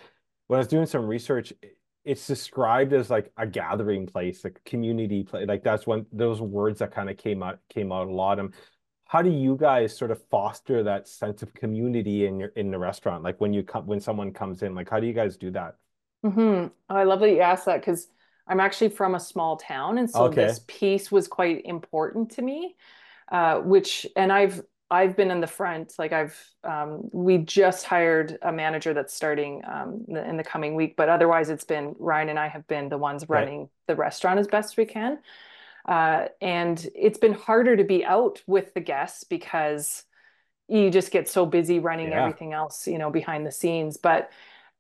When 0.49 0.59
I 0.59 0.61
was 0.61 0.69
doing 0.69 0.87
some 0.87 1.07
research, 1.07 1.53
it's 2.05 2.27
described 2.27 2.93
as 2.93 3.11
like 3.11 3.31
a 3.37 3.47
gathering 3.47 4.07
place, 4.07 4.43
like 4.43 4.61
community 4.65 5.23
place. 5.23 5.47
Like 5.47 5.63
that's 5.63 5.87
one 5.87 6.07
those 6.13 6.41
words 6.41 6.79
that 6.81 6.91
kind 6.91 7.11
of 7.11 7.17
came 7.17 7.43
out 7.43 7.61
came 7.69 7.93
out 7.93 8.09
a 8.09 8.13
lot. 8.13 8.39
And 8.39 8.55
how 9.05 9.23
do 9.23 9.31
you 9.31 9.57
guys 9.57 9.97
sort 9.97 10.11
of 10.11 10.23
foster 10.31 10.83
that 10.83 11.07
sense 11.07 11.43
of 11.43 11.53
community 11.55 12.27
in 12.27 12.41
your 12.41 12.49
in 12.57 12.71
the 12.71 12.79
restaurant? 12.79 13.23
Like 13.23 13.41
when 13.41 13.53
you 13.53 13.63
come 13.63 13.87
when 13.87 14.01
someone 14.01 14.33
comes 14.33 14.63
in, 14.63 14.75
like 14.75 14.89
how 14.89 15.01
do 15.01 15.07
you 15.07 15.13
guys 15.13 15.37
do 15.37 15.51
that? 15.53 15.77
Mm-hmm. 16.25 16.69
Oh, 16.91 16.97
I 16.97 17.05
love 17.05 17.21
that 17.21 17.31
you 17.31 17.41
asked 17.41 17.67
that 17.67 17.81
because 17.81 18.09
I'm 18.47 18.61
actually 18.61 18.89
from 18.89 19.15
a 19.15 19.21
small 19.21 19.57
town, 19.57 19.99
and 19.99 20.09
so 20.09 20.25
okay. 20.25 20.47
this 20.47 20.61
piece 20.67 21.13
was 21.13 21.29
quite 21.29 21.63
important 21.65 22.31
to 22.33 22.43
me. 22.43 22.77
Uh, 23.31 23.59
which 23.59 24.07
and 24.17 24.33
I've 24.33 24.63
I've 24.91 25.17
been 25.17 25.31
in 25.31 25.41
the 25.41 25.47
front. 25.47 25.95
Like 25.99 26.13
I've, 26.13 26.39
um, 26.65 27.09
we 27.13 27.39
just 27.39 27.85
hired 27.85 28.39
a 28.43 28.51
manager 28.51 28.95
that's 28.95 29.15
starting 29.15 29.63
um, 29.71 30.05
in, 30.09 30.15
the, 30.15 30.29
in, 30.31 30.37
the, 30.37 30.45
coming 30.45 30.75
week, 30.75 30.97
but 30.97 31.09
otherwise 31.09 31.51
it's 31.51 31.65
been 31.65 31.95
Ryan 31.99 32.31
and 32.31 32.39
I 32.39 32.49
have 32.49 32.67
been 32.69 32.89
the 32.89 32.99
ones 32.99 33.29
running 33.29 33.61
right. 33.61 33.69
the 33.87 33.97
restaurant 33.97 34.39
as 34.39 34.47
best 34.47 34.77
we 34.77 34.87
can. 34.87 35.19
Uh, 35.87 36.27
and 36.41 36.87
it's 36.95 37.19
been 37.19 37.35
harder 37.35 37.77
to 37.77 37.85
be 37.85 38.05
out 38.05 38.43
with 38.47 38.73
the 38.75 38.81
guests 38.81 39.25
because 39.25 40.05
you 40.69 40.91
just 40.91 41.11
get 41.11 41.29
so 41.29 41.47
busy 41.47 41.79
running 41.79 42.09
yeah. 42.11 42.21
everything 42.21 42.53
else, 42.53 42.87
you 42.87 42.99
know, 42.99 43.11
behind 43.11 43.47
the 43.47 43.53
scenes. 43.53 43.97
But 43.97 44.31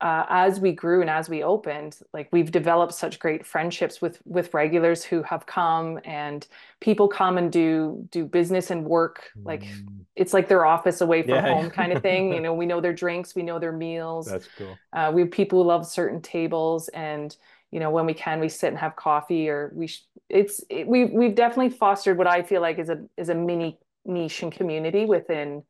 uh, 0.00 0.24
as 0.28 0.60
we 0.60 0.72
grew 0.72 1.00
and 1.00 1.10
as 1.10 1.28
we 1.28 1.42
opened, 1.42 1.98
like 2.12 2.28
we've 2.30 2.50
developed 2.50 2.94
such 2.94 3.18
great 3.18 3.44
friendships 3.44 4.00
with 4.00 4.20
with 4.24 4.54
regulars 4.54 5.02
who 5.02 5.22
have 5.22 5.46
come 5.46 5.98
and 6.04 6.46
people 6.80 7.08
come 7.08 7.38
and 7.38 7.50
do 7.50 8.06
do 8.10 8.24
business 8.24 8.70
and 8.70 8.84
work. 8.84 9.30
Like 9.42 9.64
mm. 9.64 9.88
it's 10.14 10.32
like 10.32 10.48
their 10.48 10.64
office 10.64 11.00
away 11.00 11.22
from 11.22 11.32
yeah. 11.32 11.52
home 11.52 11.70
kind 11.70 11.92
of 11.92 12.02
thing. 12.02 12.32
you 12.32 12.40
know, 12.40 12.54
we 12.54 12.66
know 12.66 12.80
their 12.80 12.92
drinks, 13.04 13.34
we 13.34 13.42
know 13.42 13.58
their 13.58 13.72
meals. 13.72 14.26
That's 14.26 14.48
cool. 14.56 14.78
Uh, 14.92 15.10
we 15.14 15.22
have 15.22 15.30
people 15.30 15.62
who 15.62 15.68
love 15.68 15.86
certain 15.86 16.22
tables 16.22 16.88
and 16.88 17.36
you 17.70 17.80
know 17.80 17.90
when 17.90 18.06
we 18.06 18.14
can 18.14 18.40
we 18.40 18.48
sit 18.48 18.68
and 18.68 18.78
have 18.78 18.96
coffee 18.96 19.48
or 19.48 19.72
we 19.74 19.88
sh- 19.88 20.06
it's 20.30 20.64
it, 20.70 20.86
we've 20.86 21.10
we've 21.10 21.34
definitely 21.34 21.68
fostered 21.68 22.16
what 22.16 22.26
i 22.26 22.42
feel 22.42 22.62
like 22.62 22.78
is 22.78 22.88
a 22.88 23.04
is 23.18 23.28
a 23.28 23.34
mini 23.34 23.78
niche 24.08 24.42
and 24.42 24.52
community 24.52 25.04
within. 25.04 25.62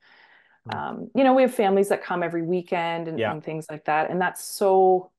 Um, 0.70 1.10
you 1.14 1.24
know 1.24 1.34
we 1.34 1.42
have 1.42 1.54
families 1.54 1.88
that 1.88 2.02
come 2.02 2.22
every 2.22 2.42
weekend 2.42 3.08
and, 3.08 3.18
yeah. 3.18 3.32
and, 3.32 3.42
things 3.44 3.66
like 3.70 3.84
that 3.84 4.10
and 4.10 4.20
that's 4.20 4.44
so 4.44 5.10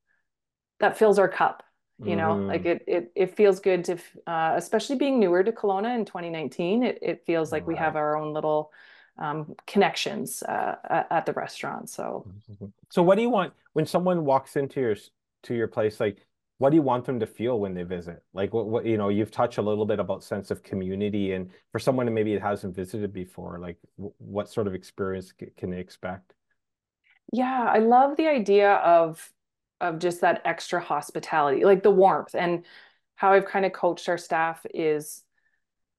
that 0.79 0.97
fills 0.97 1.19
our 1.19 1.27
cup 1.27 1.63
you 2.01 2.15
know 2.15 2.29
mm-hmm. 2.29 2.47
like 2.47 2.65
it, 2.65 2.83
it 2.87 3.11
it 3.15 3.35
feels 3.35 3.59
good 3.59 3.83
to 3.83 3.97
uh, 4.25 4.53
especially 4.55 4.95
being 4.95 5.19
newer 5.19 5.43
to 5.43 5.51
Kelowna 5.51 5.95
in 5.95 6.05
2019 6.05 6.83
it, 6.83 6.99
it 7.01 7.23
feels 7.25 7.51
like 7.51 7.63
right. 7.63 7.67
we 7.67 7.75
have 7.75 7.95
our 7.95 8.15
own 8.15 8.33
little 8.33 8.71
um, 9.17 9.53
connections 9.67 10.41
uh, 10.43 10.75
at 11.09 11.25
the 11.25 11.33
restaurant 11.33 11.89
so 11.89 12.25
so 12.89 13.03
what 13.03 13.15
do 13.15 13.21
you 13.21 13.29
want 13.29 13.53
when 13.73 13.85
someone 13.85 14.23
walks 14.23 14.55
into 14.55 14.79
your 14.79 14.95
to 15.43 15.53
your 15.53 15.67
place 15.67 15.99
like 15.99 16.25
what 16.59 16.69
do 16.71 16.75
you 16.75 16.81
want 16.81 17.05
them 17.05 17.21
to 17.21 17.25
feel 17.25 17.59
when 17.59 17.73
they 17.73 17.83
visit? 17.83 18.21
Like 18.33 18.53
what, 18.53 18.67
what 18.67 18.85
you 18.85 18.97
know 18.97 19.09
you've 19.09 19.31
touched 19.31 19.57
a 19.57 19.61
little 19.61 19.85
bit 19.85 19.99
about 19.99 20.23
sense 20.23 20.51
of 20.51 20.61
community 20.61 21.31
and 21.31 21.49
for 21.71 21.79
someone 21.79 22.05
who 22.05 22.13
maybe 22.13 22.33
it 22.33 22.41
hasn't 22.41 22.75
visited 22.75 23.11
before 23.11 23.59
like 23.59 23.77
what 23.95 24.49
sort 24.49 24.67
of 24.67 24.75
experience 24.75 25.33
can 25.57 25.71
they 25.71 25.79
expect? 25.79 26.33
Yeah 27.31 27.65
i 27.71 27.79
love 27.79 28.17
the 28.17 28.27
idea 28.27 28.73
of 28.75 29.31
of 29.81 29.99
just 29.99 30.21
that 30.21 30.41
extra 30.45 30.81
hospitality 30.81 31.63
like 31.63 31.83
the 31.83 31.91
warmth 31.91 32.35
and 32.35 32.65
how 33.15 33.33
i've 33.33 33.45
kind 33.45 33.65
of 33.65 33.71
coached 33.71 34.09
our 34.09 34.17
staff 34.17 34.65
is 34.73 35.23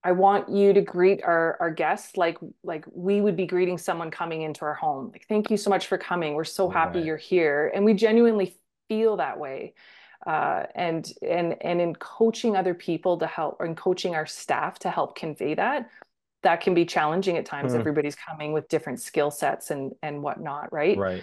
i 0.02 0.10
want 0.10 0.48
you 0.48 0.72
to 0.72 0.80
greet 0.80 1.22
our 1.22 1.56
our 1.60 1.70
guests 1.70 2.16
like 2.16 2.36
like 2.64 2.84
we 2.92 3.20
would 3.20 3.36
be 3.36 3.46
greeting 3.46 3.78
someone 3.78 4.10
coming 4.10 4.42
into 4.42 4.64
our 4.64 4.74
home. 4.74 5.10
Like 5.12 5.24
thank 5.28 5.50
you 5.50 5.56
so 5.56 5.70
much 5.70 5.86
for 5.86 5.96
coming. 5.96 6.34
We're 6.34 6.44
so 6.44 6.68
happy 6.68 6.98
right. 6.98 7.06
you're 7.06 7.16
here. 7.16 7.70
And 7.74 7.84
we 7.84 7.94
genuinely 7.94 8.56
feel 8.88 9.18
that 9.18 9.38
way 9.38 9.74
uh, 10.26 10.64
and 10.74 11.12
and 11.22 11.56
and 11.62 11.80
in 11.80 11.94
coaching 11.94 12.56
other 12.56 12.74
people 12.74 13.16
to 13.18 13.26
help 13.26 13.56
or 13.58 13.66
in 13.66 13.74
coaching 13.74 14.14
our 14.14 14.26
staff 14.26 14.78
to 14.78 14.90
help 14.90 15.16
convey 15.16 15.54
that 15.54 15.88
that 16.42 16.60
can 16.60 16.74
be 16.74 16.84
challenging 16.84 17.36
at 17.36 17.46
times 17.46 17.72
mm. 17.72 17.78
everybody's 17.78 18.14
coming 18.14 18.52
with 18.52 18.68
different 18.68 19.00
skill 19.00 19.30
sets 19.30 19.70
and 19.70 19.92
and 20.02 20.22
whatnot 20.22 20.72
right 20.72 20.98
right 20.98 21.22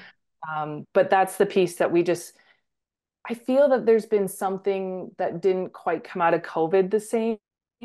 um, 0.54 0.86
but 0.94 1.10
that's 1.10 1.38
the 1.38 1.46
piece 1.46 1.76
that 1.76 1.92
we 1.92 2.02
just 2.02 2.34
i 3.30 3.34
feel 3.36 3.70
that 3.70 3.86
there's 3.86 4.06
been 4.06 4.28
something 4.28 5.12
that 5.18 5.42
didn't 5.42 5.74
quite 5.74 6.04
come 6.04 6.22
out 6.22 6.34
of 6.34 6.42
covid 6.42 6.90
the 6.90 7.00
same 7.00 7.38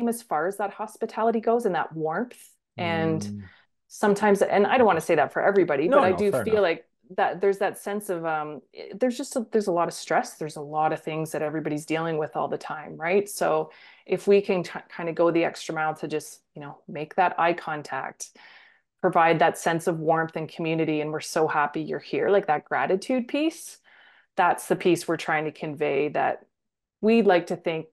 as 0.07 0.23
far 0.23 0.47
as 0.47 0.57
that 0.57 0.73
hospitality 0.73 1.39
goes 1.39 1.65
and 1.65 1.75
that 1.75 1.93
warmth 1.93 2.49
and 2.77 3.21
mm. 3.21 3.41
sometimes 3.87 4.41
and 4.41 4.65
i 4.65 4.77
don't 4.77 4.87
want 4.87 4.99
to 4.99 5.05
say 5.05 5.13
that 5.13 5.31
for 5.31 5.43
everybody 5.43 5.87
no, 5.87 5.97
but 5.97 6.09
no, 6.09 6.15
i 6.15 6.17
do 6.17 6.31
feel 6.31 6.53
enough. 6.53 6.61
like 6.61 6.85
that 7.17 7.41
there's 7.41 7.57
that 7.59 7.77
sense 7.77 8.09
of 8.09 8.25
um, 8.25 8.61
there's 8.95 9.17
just 9.17 9.35
a, 9.35 9.45
there's 9.51 9.67
a 9.67 9.71
lot 9.71 9.87
of 9.87 9.93
stress. 9.93 10.35
There's 10.35 10.55
a 10.55 10.61
lot 10.61 10.93
of 10.93 11.01
things 11.01 11.31
that 11.31 11.41
everybody's 11.41 11.85
dealing 11.85 12.17
with 12.17 12.35
all 12.35 12.47
the 12.47 12.57
time 12.57 12.95
right? 12.97 13.27
So 13.29 13.71
if 14.05 14.27
we 14.27 14.41
can 14.41 14.63
kind 14.63 15.09
of 15.09 15.15
go 15.15 15.31
the 15.31 15.43
extra 15.43 15.73
mile 15.73 15.93
to 15.95 16.07
just 16.07 16.41
you 16.55 16.61
know 16.61 16.77
make 16.87 17.15
that 17.15 17.39
eye 17.39 17.53
contact 17.53 18.31
provide 19.01 19.39
that 19.39 19.57
sense 19.57 19.87
of 19.87 19.99
warmth 19.99 20.35
and 20.35 20.49
community 20.49 21.01
and 21.01 21.11
we're 21.11 21.19
so 21.19 21.47
happy 21.47 21.81
you're 21.81 21.99
here 21.99 22.29
like 22.29 22.47
that 22.47 22.65
gratitude 22.65 23.27
piece 23.27 23.77
that's 24.35 24.67
the 24.67 24.75
piece 24.75 25.07
we're 25.07 25.17
trying 25.17 25.45
to 25.45 25.51
convey 25.51 26.09
that 26.09 26.45
we'd 27.01 27.25
like 27.27 27.47
to 27.47 27.55
think 27.55 27.87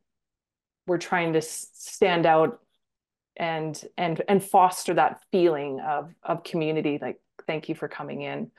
we're 0.86 0.98
trying 0.98 1.32
to 1.32 1.42
stand 1.42 2.26
out 2.26 2.60
and 3.36 3.84
and 3.96 4.22
and 4.28 4.42
foster 4.42 4.94
that 4.94 5.20
feeling 5.30 5.80
of 5.80 6.12
of 6.22 6.42
community 6.44 6.98
like 7.00 7.20
thank 7.46 7.68
you 7.68 7.74
for 7.74 7.88
coming 7.88 8.22
in 8.22 8.50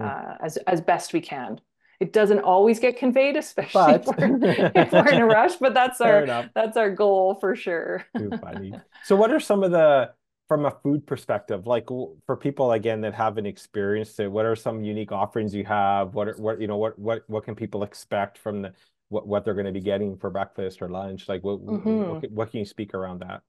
uh, 0.00 0.34
as 0.40 0.56
as 0.58 0.80
best 0.80 1.12
we 1.12 1.20
can. 1.20 1.60
It 1.98 2.12
doesn't 2.12 2.40
always 2.40 2.78
get 2.78 2.98
conveyed, 2.98 3.36
especially 3.36 3.94
if, 3.94 4.06
we're, 4.06 4.38
if, 4.74 4.92
we're, 4.92 5.08
in 5.08 5.22
a 5.22 5.26
rush. 5.38 5.56
But 5.56 5.72
that's 5.72 6.00
our 6.02 6.24
enough. 6.24 6.50
that's 6.54 6.76
our 6.76 6.90
goal 6.90 7.36
for 7.36 7.56
sure. 7.56 8.04
Too 8.16 8.30
funny. 8.42 8.74
So, 9.04 9.16
what 9.16 9.30
are 9.30 9.40
some 9.40 9.62
of 9.62 9.70
the 9.70 10.10
from 10.48 10.66
a 10.66 10.70
food 10.82 11.06
perspective, 11.06 11.66
like 11.66 11.86
for 12.26 12.36
people 12.36 12.72
again 12.72 13.00
that 13.00 13.14
haven't 13.14 13.46
experienced 13.46 14.20
it, 14.20 14.28
what 14.28 14.46
are 14.46 14.54
some 14.54 14.84
unique 14.84 15.10
offerings 15.10 15.54
you 15.54 15.64
have? 15.64 16.14
What 16.14 16.28
are, 16.28 16.34
what 16.34 16.60
you 16.60 16.66
know 16.66 16.76
what 16.76 16.98
what 16.98 17.22
what 17.28 17.44
can 17.44 17.54
people 17.54 17.82
expect 17.82 18.38
from 18.38 18.62
the 18.62 18.72
what 19.08 19.26
what 19.26 19.44
they're 19.44 19.54
going 19.54 19.66
to 19.66 19.72
be 19.72 19.80
getting 19.80 20.16
for 20.18 20.30
breakfast 20.30 20.82
or 20.82 20.88
lunch? 20.88 21.28
Like 21.28 21.42
what 21.42 21.64
mm-hmm. 21.64 22.10
what, 22.10 22.30
what 22.30 22.50
can 22.50 22.60
you 22.60 22.66
speak 22.66 22.94
around 22.94 23.20
that? 23.20 23.42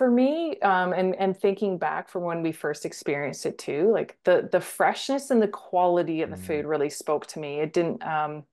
For 0.00 0.10
me 0.10 0.58
um, 0.60 0.94
and 0.94 1.14
and 1.16 1.36
thinking 1.36 1.76
back 1.76 2.08
from 2.08 2.22
when 2.22 2.40
we 2.42 2.52
first 2.52 2.86
experienced 2.86 3.44
it 3.44 3.58
too 3.58 3.90
like 3.92 4.16
the 4.24 4.48
the 4.50 4.58
freshness 4.58 5.28
and 5.28 5.42
the 5.42 5.48
quality 5.48 6.22
of 6.22 6.30
the 6.30 6.36
mm. 6.36 6.46
food 6.46 6.64
really 6.64 6.88
spoke 6.88 7.26
to 7.26 7.38
me 7.38 7.60
it 7.60 7.74
didn't 7.74 8.02
um, 8.02 8.44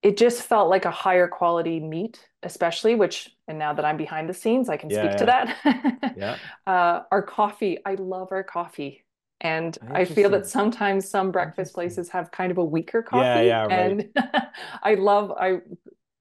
it 0.00 0.16
just 0.16 0.40
felt 0.40 0.70
like 0.70 0.86
a 0.86 0.90
higher 0.90 1.28
quality 1.28 1.80
meat 1.80 2.26
especially 2.42 2.94
which 2.94 3.36
and 3.46 3.58
now 3.58 3.74
that 3.74 3.84
i'm 3.84 3.98
behind 3.98 4.26
the 4.26 4.32
scenes 4.32 4.70
i 4.70 4.76
can 4.78 4.88
yeah, 4.88 5.02
speak 5.02 5.10
yeah. 5.10 5.16
to 5.18 5.26
that 5.26 6.14
yeah 6.16 6.36
uh, 6.66 7.02
our 7.12 7.20
coffee 7.20 7.76
i 7.84 7.94
love 7.96 8.28
our 8.30 8.42
coffee 8.42 9.04
and 9.42 9.76
i 9.90 10.06
feel 10.06 10.30
that 10.30 10.46
sometimes 10.46 11.06
some 11.06 11.30
breakfast 11.30 11.74
places 11.74 12.08
have 12.08 12.30
kind 12.30 12.50
of 12.50 12.56
a 12.56 12.64
weaker 12.64 13.02
coffee 13.02 13.22
yeah, 13.22 13.42
yeah, 13.42 13.66
right. 13.66 13.70
and 13.70 14.08
i 14.82 14.94
love 14.94 15.30
i 15.32 15.58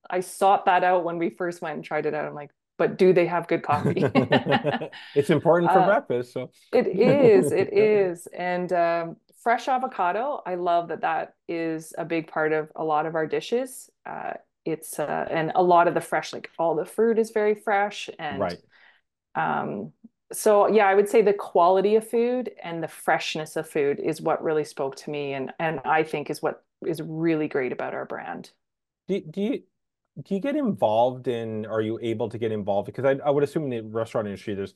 i 0.10 0.20
sought 0.20 0.66
that 0.66 0.84
out 0.84 1.06
when 1.06 1.18
we 1.18 1.30
first 1.30 1.62
went 1.62 1.76
and 1.76 1.86
tried 1.86 2.06
it 2.06 2.14
out 2.14 2.26
i'm 2.26 2.36
like 2.36 2.52
but 2.80 2.98
do 2.98 3.14
they 3.14 3.28
have 3.28 3.48
good 3.48 3.62
coffee? 3.62 4.02
it's 5.16 5.30
important 5.30 5.72
for 5.72 5.80
uh, 5.80 5.86
breakfast. 5.86 6.34
So 6.34 6.50
it 6.74 6.88
is, 6.88 7.52
it 7.52 7.72
is. 7.72 8.28
And 8.36 8.74
um, 8.74 9.18
fresh 9.44 9.68
avocado, 9.68 10.42
I 10.46 10.56
love 10.56 10.88
that 10.88 11.02
that 11.02 11.36
is 11.48 11.94
a 11.98 12.06
big 12.06 12.28
part 12.28 12.54
of 12.54 12.72
a 12.76 12.84
lot 12.84 13.06
of 13.06 13.14
our 13.14 13.28
dishes. 13.28 13.90
Uh, 14.06 14.34
it's 14.66 14.98
uh, 14.98 15.28
and 15.30 15.52
a 15.56 15.62
lot 15.62 15.88
of 15.88 15.94
the 15.94 16.02
fresh, 16.02 16.34
like 16.34 16.50
all 16.58 16.76
the 16.76 16.86
fruit 16.86 17.20
is 17.20 17.32
very 17.32 17.54
fresh 17.54 18.10
and 18.18 18.40
right. 18.40 18.58
Um, 19.36 19.92
so 20.32 20.68
yeah, 20.68 20.88
I 20.88 20.96
would 20.96 21.10
say 21.10 21.22
the 21.22 21.34
quality 21.34 21.96
of 21.96 22.08
food 22.08 22.52
and 22.64 22.82
the 22.84 22.88
freshness 22.88 23.56
of 23.56 23.68
food 23.68 24.00
is 24.00 24.22
what 24.22 24.44
really 24.44 24.64
spoke 24.64 24.96
to 24.98 25.10
me, 25.10 25.34
and 25.34 25.52
and 25.60 25.82
I 25.86 26.04
think 26.04 26.30
is 26.30 26.42
what 26.42 26.64
is 26.86 27.02
really 27.02 27.48
great 27.48 27.72
about 27.72 27.94
our 27.94 28.06
brand. 28.06 28.52
Do, 29.08 29.20
do 29.22 29.42
you 29.42 29.64
do 30.24 30.36
you 30.36 30.42
get 30.42 30.56
involved 30.56 31.28
in 31.28 31.66
are 31.66 31.82
you 31.82 32.00
able 32.02 32.30
to 32.30 32.38
get 32.38 32.52
involved? 32.52 32.88
Because 32.88 33.06
I, 33.06 33.26
I 33.26 33.30
would 33.30 33.44
assume 33.44 33.64
in 33.64 33.70
the 33.70 33.82
restaurant 33.82 34.28
industry 34.28 34.54
there's 34.54 34.74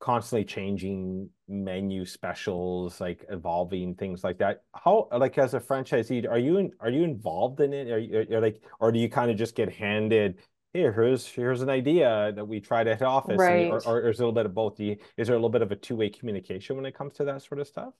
constantly 0.00 0.44
changing 0.44 1.28
menu 1.46 2.06
specials 2.06 3.00
like 3.00 3.24
evolving 3.28 3.94
things 3.94 4.24
like 4.24 4.38
that. 4.38 4.62
How 4.74 5.08
like 5.12 5.36
as 5.38 5.54
a 5.54 5.60
franchisee 5.60 6.28
are 6.28 6.38
you 6.38 6.56
in, 6.56 6.72
are 6.80 6.90
you 6.90 7.04
involved 7.04 7.60
in 7.60 7.72
it? 7.72 7.90
Are 7.90 7.98
you 7.98 8.26
are 8.32 8.40
like 8.40 8.62
or 8.80 8.90
do 8.90 8.98
you 8.98 9.08
kind 9.08 9.30
of 9.30 9.36
just 9.36 9.54
get 9.54 9.72
handed 9.72 10.38
here 10.72 10.92
here's 10.92 11.26
here's 11.26 11.62
an 11.62 11.68
idea 11.68 12.32
that 12.34 12.46
we 12.46 12.60
tried 12.60 12.86
at 12.86 13.02
office 13.02 13.38
right. 13.38 13.64
and, 13.64 13.72
or, 13.72 13.82
or, 13.86 14.10
is 14.10 14.20
it 14.20 14.22
a 14.22 14.26
little 14.26 14.32
bit 14.32 14.46
of 14.46 14.54
both? 14.54 14.78
You, 14.78 14.96
is 15.16 15.26
there 15.26 15.34
a 15.34 15.38
little 15.38 15.50
bit 15.50 15.62
of 15.62 15.72
a 15.72 15.76
two-way 15.76 16.08
communication 16.08 16.76
when 16.76 16.86
it 16.86 16.94
comes 16.94 17.14
to 17.14 17.24
that 17.24 17.42
sort 17.42 17.60
of 17.60 17.66
stuff? 17.66 17.92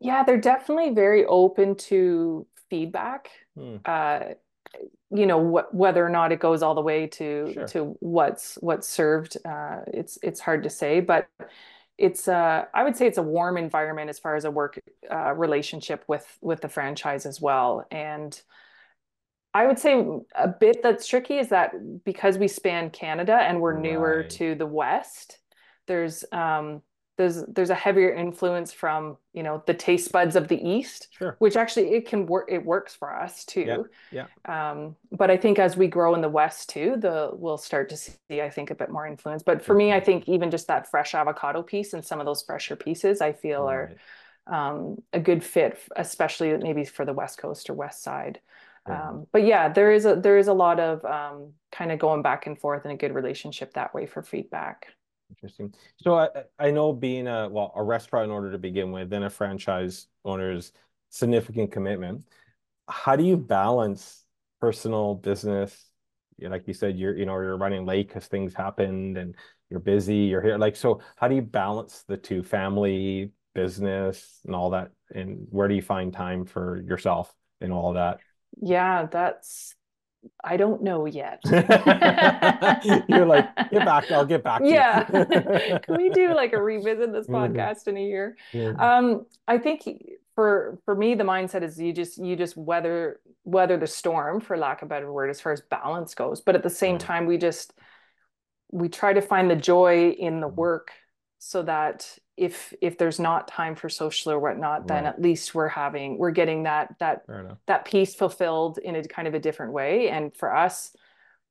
Yeah 0.00 0.22
they're 0.22 0.40
definitely 0.40 0.90
very 0.94 1.24
open 1.24 1.76
to 1.76 2.46
feedback. 2.68 3.30
Hmm. 3.56 3.76
uh, 3.84 4.20
you 5.10 5.26
know 5.26 5.58
wh- 5.58 5.74
whether 5.74 6.04
or 6.04 6.08
not 6.08 6.32
it 6.32 6.40
goes 6.40 6.62
all 6.62 6.74
the 6.74 6.80
way 6.80 7.06
to 7.06 7.50
sure. 7.52 7.66
to 7.66 7.96
what's 8.00 8.54
what's 8.60 8.88
served 8.88 9.36
uh, 9.44 9.80
it's 9.88 10.18
it's 10.22 10.40
hard 10.40 10.62
to 10.62 10.70
say 10.70 11.00
but 11.00 11.28
it's 11.98 12.28
uh, 12.28 12.64
I 12.72 12.82
would 12.82 12.96
say 12.96 13.06
it's 13.06 13.18
a 13.18 13.22
warm 13.22 13.58
environment 13.58 14.08
as 14.08 14.18
far 14.18 14.34
as 14.34 14.44
a 14.44 14.50
work 14.50 14.80
uh, 15.10 15.34
relationship 15.34 16.04
with 16.08 16.26
with 16.40 16.60
the 16.60 16.68
franchise 16.68 17.26
as 17.26 17.40
well 17.40 17.86
and 17.90 18.40
I 19.52 19.66
would 19.66 19.80
say 19.80 20.06
a 20.36 20.46
bit 20.46 20.80
that's 20.82 21.08
tricky 21.08 21.38
is 21.38 21.48
that 21.48 21.72
because 22.04 22.38
we 22.38 22.46
span 22.46 22.90
Canada 22.90 23.34
and 23.34 23.60
we're 23.60 23.78
newer 23.78 24.18
right. 24.18 24.30
to 24.30 24.54
the 24.54 24.66
west 24.66 25.38
there's 25.86 26.24
um, 26.30 26.82
there's 27.20 27.44
there's 27.48 27.68
a 27.68 27.74
heavier 27.74 28.14
influence 28.14 28.72
from 28.72 29.18
you 29.34 29.42
know 29.42 29.62
the 29.66 29.74
taste 29.74 30.10
buds 30.10 30.36
of 30.36 30.48
the 30.48 30.58
east 30.66 31.08
sure. 31.10 31.36
which 31.38 31.54
actually 31.54 31.88
it 31.88 32.08
can 32.08 32.24
work 32.24 32.46
it 32.48 32.64
works 32.64 32.94
for 32.94 33.14
us 33.14 33.44
too 33.44 33.84
yeah, 34.10 34.26
yeah. 34.46 34.70
Um, 34.70 34.96
but 35.12 35.30
i 35.30 35.36
think 35.36 35.58
as 35.58 35.76
we 35.76 35.86
grow 35.86 36.14
in 36.14 36.22
the 36.22 36.30
west 36.30 36.70
too 36.70 36.96
the 36.98 37.28
we'll 37.34 37.58
start 37.58 37.90
to 37.90 37.96
see 37.98 38.40
i 38.40 38.48
think 38.48 38.70
a 38.70 38.74
bit 38.74 38.88
more 38.88 39.06
influence 39.06 39.42
but 39.42 39.62
for 39.62 39.74
me 39.74 39.92
i 39.92 40.00
think 40.00 40.30
even 40.30 40.50
just 40.50 40.66
that 40.68 40.90
fresh 40.90 41.14
avocado 41.14 41.62
piece 41.62 41.92
and 41.92 42.02
some 42.02 42.20
of 42.20 42.26
those 42.26 42.40
fresher 42.40 42.74
pieces 42.74 43.20
i 43.20 43.32
feel 43.32 43.64
right. 43.64 43.74
are 43.74 43.96
um, 44.46 44.96
a 45.12 45.20
good 45.20 45.44
fit 45.44 45.78
especially 45.96 46.56
maybe 46.56 46.86
for 46.86 47.04
the 47.04 47.12
west 47.12 47.36
coast 47.36 47.68
or 47.68 47.74
west 47.74 48.02
side 48.02 48.40
Um, 48.86 49.26
but 49.30 49.44
yeah, 49.44 49.68
there 49.68 49.92
is 49.92 50.06
a 50.06 50.16
there 50.16 50.38
is 50.38 50.48
a 50.48 50.54
lot 50.54 50.80
of 50.80 51.04
um, 51.04 51.52
kind 51.70 51.92
of 51.92 51.98
going 51.98 52.22
back 52.22 52.46
and 52.46 52.58
forth 52.58 52.84
in 52.86 52.90
a 52.90 52.96
good 52.96 53.14
relationship 53.14 53.74
that 53.74 53.92
way 53.94 54.06
for 54.06 54.22
feedback. 54.22 54.86
Interesting. 55.30 55.72
So 55.96 56.16
I 56.16 56.28
I 56.58 56.70
know 56.70 56.92
being 56.92 57.26
a 57.26 57.48
well 57.48 57.72
a 57.74 57.82
restaurant 57.82 58.30
owner 58.30 58.50
to 58.50 58.58
begin 58.58 58.92
with, 58.92 59.10
then 59.10 59.22
a 59.22 59.30
franchise 59.30 60.06
owner's 60.24 60.72
significant 61.08 61.72
commitment. 61.72 62.24
How 62.88 63.16
do 63.16 63.24
you 63.24 63.36
balance 63.36 64.24
personal 64.60 65.14
business? 65.14 65.86
Like 66.40 66.66
you 66.66 66.74
said, 66.74 66.98
you're 66.98 67.16
you 67.16 67.26
know 67.26 67.34
you're 67.34 67.56
running 67.56 67.86
late 67.86 68.08
because 68.08 68.26
things 68.26 68.54
happened 68.54 69.16
and 69.16 69.34
you're 69.70 69.80
busy. 69.80 70.16
You're 70.16 70.42
here. 70.42 70.58
Like 70.58 70.76
so, 70.76 71.00
how 71.16 71.28
do 71.28 71.34
you 71.34 71.42
balance 71.42 72.04
the 72.08 72.16
two, 72.16 72.42
family, 72.42 73.32
business, 73.54 74.40
and 74.44 74.54
all 74.54 74.70
that? 74.70 74.90
And 75.14 75.46
where 75.50 75.68
do 75.68 75.74
you 75.74 75.82
find 75.82 76.12
time 76.12 76.44
for 76.44 76.82
yourself 76.82 77.32
and 77.60 77.72
all 77.72 77.92
that? 77.92 78.20
Yeah, 78.60 79.06
that's 79.06 79.74
I 80.42 80.56
don't 80.56 80.82
know 80.82 81.06
yet. 81.06 81.40
You're 83.08 83.26
like, 83.26 83.54
get 83.70 83.84
back, 83.84 84.10
I'll 84.10 84.26
get 84.26 84.42
back. 84.42 84.62
yeah. 84.64 85.04
Can 85.82 85.96
we 85.96 86.10
do 86.10 86.34
like 86.34 86.52
a 86.52 86.62
revisit 86.62 87.12
this 87.12 87.26
mm-hmm. 87.26 87.56
podcast 87.56 87.88
in 87.88 87.96
a 87.96 88.02
year? 88.02 88.36
Yeah. 88.52 88.72
Um, 88.78 89.26
I 89.48 89.58
think 89.58 89.88
for 90.34 90.78
for 90.84 90.94
me, 90.94 91.14
the 91.14 91.24
mindset 91.24 91.62
is 91.62 91.78
you 91.78 91.92
just 91.92 92.18
you 92.18 92.36
just 92.36 92.56
weather 92.56 93.20
weather 93.44 93.76
the 93.76 93.86
storm, 93.86 94.40
for 94.40 94.56
lack 94.56 94.82
of 94.82 94.86
a 94.86 94.88
better 94.88 95.12
word, 95.12 95.30
as 95.30 95.40
far 95.40 95.52
as 95.52 95.60
balance 95.60 96.14
goes. 96.14 96.40
But 96.40 96.54
at 96.54 96.62
the 96.62 96.70
same 96.70 96.98
time, 96.98 97.26
we 97.26 97.38
just 97.38 97.72
we 98.70 98.88
try 98.88 99.12
to 99.12 99.22
find 99.22 99.50
the 99.50 99.56
joy 99.56 100.10
in 100.10 100.40
the 100.40 100.46
mm-hmm. 100.46 100.56
work 100.56 100.90
so 101.38 101.62
that 101.62 102.18
if 102.36 102.72
if 102.80 102.96
there's 102.96 103.20
not 103.20 103.48
time 103.48 103.74
for 103.74 103.88
social 103.88 104.32
or 104.32 104.38
whatnot 104.38 104.86
then 104.86 105.04
at 105.04 105.20
least 105.20 105.54
we're 105.54 105.68
having 105.68 106.16
we're 106.16 106.30
getting 106.30 106.62
that 106.62 106.94
that 106.98 107.22
that 107.66 107.84
piece 107.84 108.14
fulfilled 108.14 108.78
in 108.78 108.96
a 108.96 109.04
kind 109.04 109.28
of 109.28 109.34
a 109.34 109.38
different 109.38 109.72
way. 109.72 110.08
And 110.08 110.34
for 110.34 110.54
us 110.54 110.96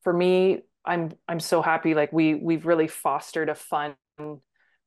for 0.04 0.14
me 0.14 0.62
i'm 0.86 1.12
i'm 1.28 1.40
so 1.40 1.62
happy 1.62 1.94
like 1.94 2.12
we 2.14 2.36
we've 2.36 2.66
really 2.66 2.88
fostered 2.88 3.50
a 3.50 3.56
fun 3.56 3.96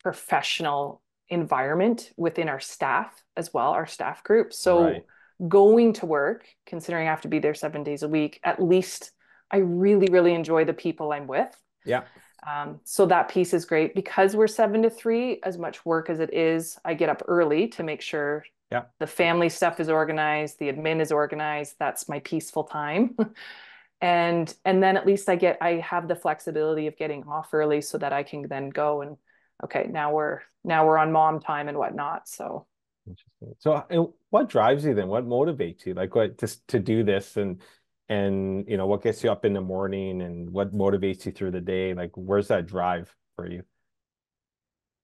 professional 0.03 1.03
environment 1.29 2.11
within 2.17 2.49
our 2.49 2.61
staff 2.61 3.23
as 3.37 3.53
well 3.55 3.71
our 3.71 3.87
staff 3.87 4.25
group. 4.25 4.53
So 4.53 4.85
right. 4.85 5.03
going 5.47 5.93
to 5.95 6.07
work 6.07 6.47
considering 6.67 7.07
i 7.07 7.11
have 7.11 7.23
to 7.23 7.29
be 7.29 7.39
there 7.39 7.55
seven 7.55 7.85
days 7.85 8.03
a 8.03 8.09
week 8.09 8.41
at 8.43 8.63
least 8.63 9.13
i 9.51 9.59
really 9.59 10.09
really 10.11 10.35
enjoy 10.35 10.65
the 10.65 10.75
people 10.75 11.13
i'm 11.13 11.27
with. 11.27 11.55
Yeah 11.85 12.03
um, 12.47 12.81
so 12.85 13.07
that 13.07 13.29
piece 13.29 13.55
is 13.55 13.65
great 13.65 13.95
because 13.95 14.35
we're 14.35 14.49
seven 14.49 14.83
to 14.83 14.91
three, 14.91 15.41
as 15.45 15.59
much 15.59 15.85
work 15.85 16.11
as 16.11 16.19
it 16.19 16.35
is, 16.35 16.79
I 16.85 16.95
get 16.95 17.09
up 17.09 17.23
early 17.29 17.69
to 17.69 17.83
make 17.83 18.01
sure 18.01 18.45
yeah. 18.71 18.83
the 18.99 19.07
family 19.07 19.49
stuff 19.49 19.79
is 19.79 19.89
organized, 19.89 20.59
the 20.59 20.73
admin 20.73 21.01
is 21.01 21.13
organized. 21.13 21.77
That's 21.79 22.09
my 22.09 22.19
peaceful 22.21 22.65
time. 22.65 23.17
and 24.01 24.53
and 24.65 24.83
then 24.83 24.97
at 24.97 25.07
least 25.07 25.29
I 25.29 25.37
get 25.37 25.59
I 25.61 25.75
have 25.75 26.09
the 26.09 26.17
flexibility 26.17 26.89
of 26.89 26.97
getting 26.97 27.23
off 27.25 27.51
early 27.53 27.81
so 27.81 27.99
that 27.99 28.13
I 28.13 28.25
can 28.25 28.49
then 28.49 28.71
go 28.71 29.03
and 29.03 29.17
okay, 29.63 29.87
now 29.89 30.13
we're 30.13 30.41
now 30.65 30.87
we're 30.87 30.99
on 30.99 31.13
mom 31.13 31.39
time 31.39 31.69
and 31.69 31.79
whatnot. 31.79 32.29
So 32.29 32.67
interesting. 33.07 33.55
So 33.61 34.15
what 34.31 34.49
drives 34.49 34.85
you 34.85 34.95
then? 34.95 35.07
What 35.07 35.29
motivates 35.29 35.87
you? 35.87 35.95
Like 35.95 36.17
what 36.17 36.39
just 36.39 36.67
to 36.69 36.81
do 36.81 37.05
this 37.05 37.37
and 37.37 37.63
and 38.09 38.67
you 38.69 38.77
know 38.77 38.87
what 38.87 39.03
gets 39.03 39.23
you 39.23 39.31
up 39.31 39.45
in 39.45 39.53
the 39.53 39.61
morning 39.61 40.23
and 40.23 40.51
what 40.51 40.75
motivates 40.75 41.25
you 41.27 41.33
through 41.33 41.51
the 41.51 41.61
day 41.61 41.95
like 41.95 42.11
where's 42.15 42.49
that 42.49 42.67
drive 42.67 43.15
for 43.37 43.49
you 43.49 43.63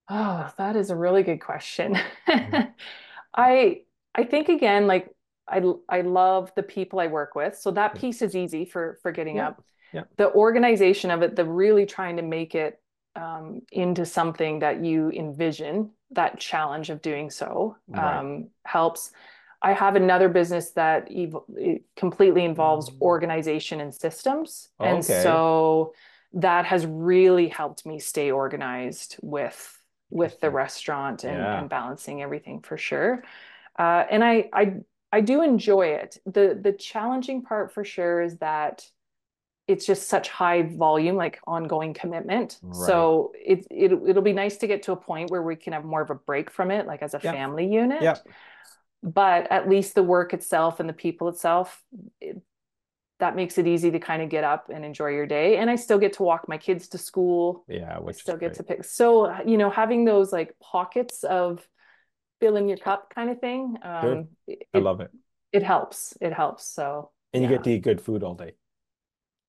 oh 0.08 0.50
that 0.58 0.76
is 0.76 0.90
a 0.90 0.96
really 0.96 1.22
good 1.22 1.40
question 1.40 1.96
mm-hmm. 2.28 2.68
i 3.34 3.80
i 4.14 4.24
think 4.24 4.48
again 4.48 4.86
like 4.86 5.08
i 5.48 5.62
i 5.88 6.00
love 6.00 6.52
the 6.56 6.62
people 6.62 6.98
i 6.98 7.06
work 7.06 7.34
with 7.34 7.56
so 7.56 7.70
that 7.70 7.94
piece 7.94 8.20
is 8.22 8.34
easy 8.34 8.64
for 8.64 8.98
for 9.02 9.12
getting 9.12 9.36
yeah. 9.36 9.48
up 9.48 9.64
yeah. 9.92 10.02
the 10.16 10.32
organization 10.34 11.10
of 11.10 11.22
it 11.22 11.36
the 11.36 11.44
really 11.44 11.86
trying 11.86 12.16
to 12.16 12.22
make 12.22 12.54
it 12.54 12.80
um, 13.16 13.62
into 13.72 14.06
something 14.06 14.60
that 14.60 14.84
you 14.84 15.10
envision 15.10 15.90
that 16.12 16.38
challenge 16.38 16.88
of 16.90 17.02
doing 17.02 17.30
so 17.30 17.76
right. 17.88 18.18
um, 18.18 18.48
helps 18.64 19.10
I 19.60 19.72
have 19.72 19.96
another 19.96 20.28
business 20.28 20.70
that 20.72 21.08
ev- 21.14 21.80
completely 21.96 22.44
involves 22.44 22.90
mm. 22.90 23.00
organization 23.00 23.80
and 23.80 23.92
systems. 23.92 24.68
Okay. 24.80 24.90
And 24.90 25.04
so 25.04 25.94
that 26.34 26.64
has 26.66 26.86
really 26.86 27.48
helped 27.48 27.84
me 27.86 27.98
stay 27.98 28.30
organized 28.30 29.16
with 29.22 29.74
with 30.10 30.40
the 30.40 30.50
restaurant 30.50 31.24
and, 31.24 31.36
yeah. 31.36 31.60
and 31.60 31.68
balancing 31.68 32.22
everything 32.22 32.60
for 32.60 32.78
sure. 32.78 33.22
Uh, 33.78 34.04
and 34.10 34.24
I, 34.24 34.48
I 34.52 34.74
I 35.12 35.20
do 35.22 35.42
enjoy 35.42 35.88
it. 35.88 36.18
The 36.24 36.58
the 36.60 36.72
challenging 36.72 37.42
part 37.42 37.72
for 37.72 37.84
sure 37.84 38.22
is 38.22 38.38
that 38.38 38.86
it's 39.66 39.84
just 39.84 40.08
such 40.08 40.30
high 40.30 40.62
volume, 40.62 41.16
like 41.16 41.40
ongoing 41.46 41.92
commitment. 41.92 42.58
Right. 42.62 42.86
So 42.86 43.32
it, 43.34 43.66
it 43.70 43.92
it'll 43.92 44.22
be 44.22 44.32
nice 44.32 44.58
to 44.58 44.66
get 44.66 44.84
to 44.84 44.92
a 44.92 44.96
point 44.96 45.30
where 45.30 45.42
we 45.42 45.56
can 45.56 45.72
have 45.72 45.84
more 45.84 46.00
of 46.00 46.10
a 46.10 46.14
break 46.14 46.50
from 46.50 46.70
it, 46.70 46.86
like 46.86 47.02
as 47.02 47.14
a 47.14 47.20
family 47.20 47.66
unit. 47.66 48.02
Yeah 48.02 48.16
but 49.02 49.50
at 49.50 49.68
least 49.68 49.94
the 49.94 50.02
work 50.02 50.34
itself 50.34 50.80
and 50.80 50.88
the 50.88 50.94
people 50.94 51.28
itself 51.28 51.82
it, 52.20 52.40
that 53.20 53.34
makes 53.34 53.58
it 53.58 53.66
easy 53.66 53.90
to 53.90 53.98
kind 53.98 54.22
of 54.22 54.28
get 54.28 54.44
up 54.44 54.70
and 54.72 54.84
enjoy 54.84 55.08
your 55.08 55.26
day 55.26 55.56
and 55.56 55.70
i 55.70 55.76
still 55.76 55.98
get 55.98 56.12
to 56.14 56.22
walk 56.22 56.48
my 56.48 56.58
kids 56.58 56.88
to 56.88 56.98
school. 56.98 57.64
Yeah 57.68 57.98
which 57.98 58.16
I 58.16 58.18
still 58.20 58.36
get 58.36 58.54
to 58.54 58.62
pick 58.62 58.84
so 58.84 59.40
you 59.42 59.58
know 59.58 59.70
having 59.70 60.04
those 60.04 60.32
like 60.32 60.54
pockets 60.60 61.24
of 61.24 61.66
filling 62.40 62.68
your 62.68 62.78
cup 62.78 63.12
kind 63.14 63.30
of 63.30 63.40
thing 63.40 63.76
um 63.82 64.28
it, 64.46 64.66
i 64.74 64.78
love 64.78 65.00
it. 65.00 65.10
it 65.52 65.62
helps 65.62 66.16
it 66.20 66.32
helps 66.32 66.66
so 66.66 67.10
and 67.32 67.42
you 67.42 67.48
yeah. 67.50 67.56
get 67.56 67.64
to 67.64 67.70
eat 67.70 67.82
good 67.82 68.00
food 68.00 68.22
all 68.22 68.34
day 68.34 68.52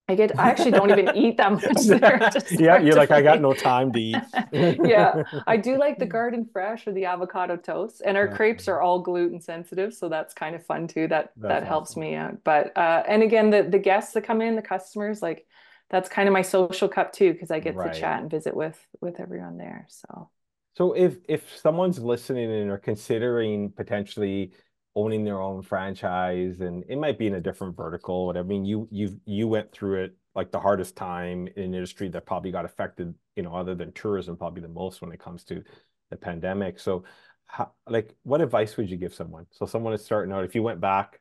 I 0.10 0.16
get 0.16 0.40
I 0.40 0.50
actually 0.50 0.72
don't 0.72 0.90
even 0.90 1.16
eat 1.16 1.38
that 1.38 1.52
much 1.52 1.86
there. 1.86 2.32
yeah, 2.60 2.80
you're 2.80 2.96
like, 2.96 3.12
I 3.12 3.22
got 3.22 3.42
no 3.42 3.54
time 3.54 3.94
to 3.94 4.00
eat. 4.00 4.16
yeah. 4.52 5.22
I 5.46 5.56
do 5.56 5.78
like 5.78 6.00
the 6.00 6.08
garden 6.08 6.50
fresh 6.52 6.88
or 6.88 6.94
the 6.94 7.06
avocado 7.06 7.56
toast. 7.58 8.02
And 8.04 8.18
our 8.18 8.26
yeah. 8.26 8.36
crepes 8.36 8.68
are 8.68 8.82
all 8.82 9.02
gluten 9.02 9.40
sensitive. 9.40 9.94
So 9.94 10.10
that's 10.10 10.34
kind 10.34 10.56
of 10.56 10.66
fun 10.66 10.88
too. 10.88 11.08
That 11.08 11.34
that's 11.38 11.42
that 11.42 11.58
awesome. 11.58 11.68
helps 11.68 11.96
me 11.96 12.16
out. 12.16 12.44
But 12.44 12.76
uh 12.76 13.04
and 13.08 13.22
again 13.22 13.52
the 13.52 13.62
the 13.62 13.78
guests 13.78 14.14
that 14.14 14.24
come 14.24 14.42
in, 14.42 14.56
the 14.56 14.64
customers, 14.64 15.22
like 15.22 15.46
that's 15.92 16.10
kind 16.10 16.28
of 16.28 16.34
my 16.34 16.42
social 16.42 16.88
cup 16.88 17.14
too, 17.14 17.32
because 17.32 17.52
I 17.52 17.60
get 17.60 17.76
right. 17.76 17.94
to 17.94 18.00
chat 18.00 18.20
and 18.20 18.32
visit 18.32 18.56
with 18.56 18.80
with 19.02 19.20
everyone 19.20 19.58
there. 19.58 19.86
So 19.90 20.32
so 20.76 20.94
if 20.94 21.18
if 21.28 21.56
someone's 21.56 22.00
listening 22.00 22.52
and 22.52 22.72
are 22.72 22.80
considering 22.80 23.70
potentially 23.70 24.54
owning 25.00 25.24
their 25.24 25.42
own 25.42 25.62
franchise 25.62 26.62
and 26.62 26.84
it 26.90 26.98
might 26.98 27.18
be 27.18 27.28
in 27.28 27.36
a 27.36 27.42
different 27.42 27.76
vertical 27.76 28.26
whatever 28.26 28.46
i 28.46 28.50
mean 28.50 28.66
you 28.66 28.88
you 28.92 29.20
you 29.26 29.48
went 29.48 29.72
through 29.72 30.04
it 30.04 30.16
like 30.36 30.52
the 30.52 30.60
hardest 30.60 30.96
time 30.96 31.48
in 31.56 31.64
an 31.64 31.74
industry 31.74 32.08
that 32.10 32.26
probably 32.26 32.52
got 32.52 32.66
affected 32.66 33.14
you 33.36 33.44
know 33.44 33.54
other 33.54 33.76
than 33.76 33.92
tourism 33.94 34.38
probably 34.38 34.62
the 34.62 34.68
most 34.68 35.02
when 35.02 35.12
it 35.12 35.20
comes 35.20 35.44
to 35.44 35.64
the 36.10 36.18
pandemic. 36.18 36.80
So 36.80 37.04
how, 37.46 37.72
like 37.88 38.16
what 38.24 38.42
advice 38.42 38.78
would 38.78 38.90
you 38.90 38.98
give 38.98 39.14
someone? 39.14 39.48
So 39.52 39.66
someone 39.66 39.94
is 39.94 40.04
starting 40.04 40.34
out 40.34 40.44
if 40.44 40.56
you 40.56 40.64
went 40.64 40.82
back 40.82 41.20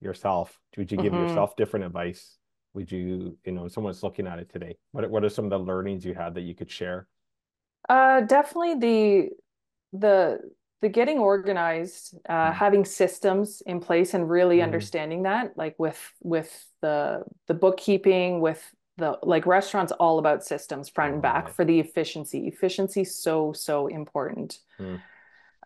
yourself 0.00 0.58
would 0.76 0.90
you 0.90 0.98
give 0.98 1.12
mm-hmm. 1.12 1.28
yourself 1.28 1.54
different 1.56 1.86
advice? 1.86 2.36
Would 2.74 2.90
you 2.90 3.38
you 3.44 3.52
know 3.52 3.68
someone's 3.68 4.02
looking 4.02 4.26
at 4.26 4.38
it 4.38 4.50
today 4.52 4.76
what, 4.90 5.08
what 5.10 5.24
are 5.24 5.28
some 5.28 5.44
of 5.44 5.50
the 5.50 5.58
learnings 5.58 6.04
you 6.04 6.14
had 6.14 6.34
that 6.34 6.42
you 6.42 6.54
could 6.54 6.70
share? 6.70 7.06
Uh 7.88 8.22
definitely 8.22 8.74
the 8.74 9.28
the 9.92 10.40
the 10.82 10.88
getting 10.88 11.18
organized 11.18 12.14
uh, 12.28 12.32
mm-hmm. 12.32 12.52
having 12.52 12.84
systems 12.84 13.62
in 13.64 13.80
place 13.80 14.12
and 14.12 14.28
really 14.28 14.56
mm-hmm. 14.56 14.64
understanding 14.64 15.22
that 15.22 15.56
like 15.56 15.74
with 15.78 16.12
with 16.20 16.66
the 16.82 17.22
the 17.46 17.54
bookkeeping 17.54 18.40
with 18.40 18.62
the 18.98 19.16
like 19.22 19.46
restaurants 19.46 19.92
all 19.92 20.18
about 20.18 20.44
systems 20.44 20.88
front 20.88 21.14
and 21.14 21.22
back 21.22 21.48
for 21.48 21.64
the 21.64 21.80
efficiency 21.80 22.46
efficiency 22.46 23.04
so 23.04 23.52
so 23.52 23.86
important 23.86 24.58
mm. 24.78 25.00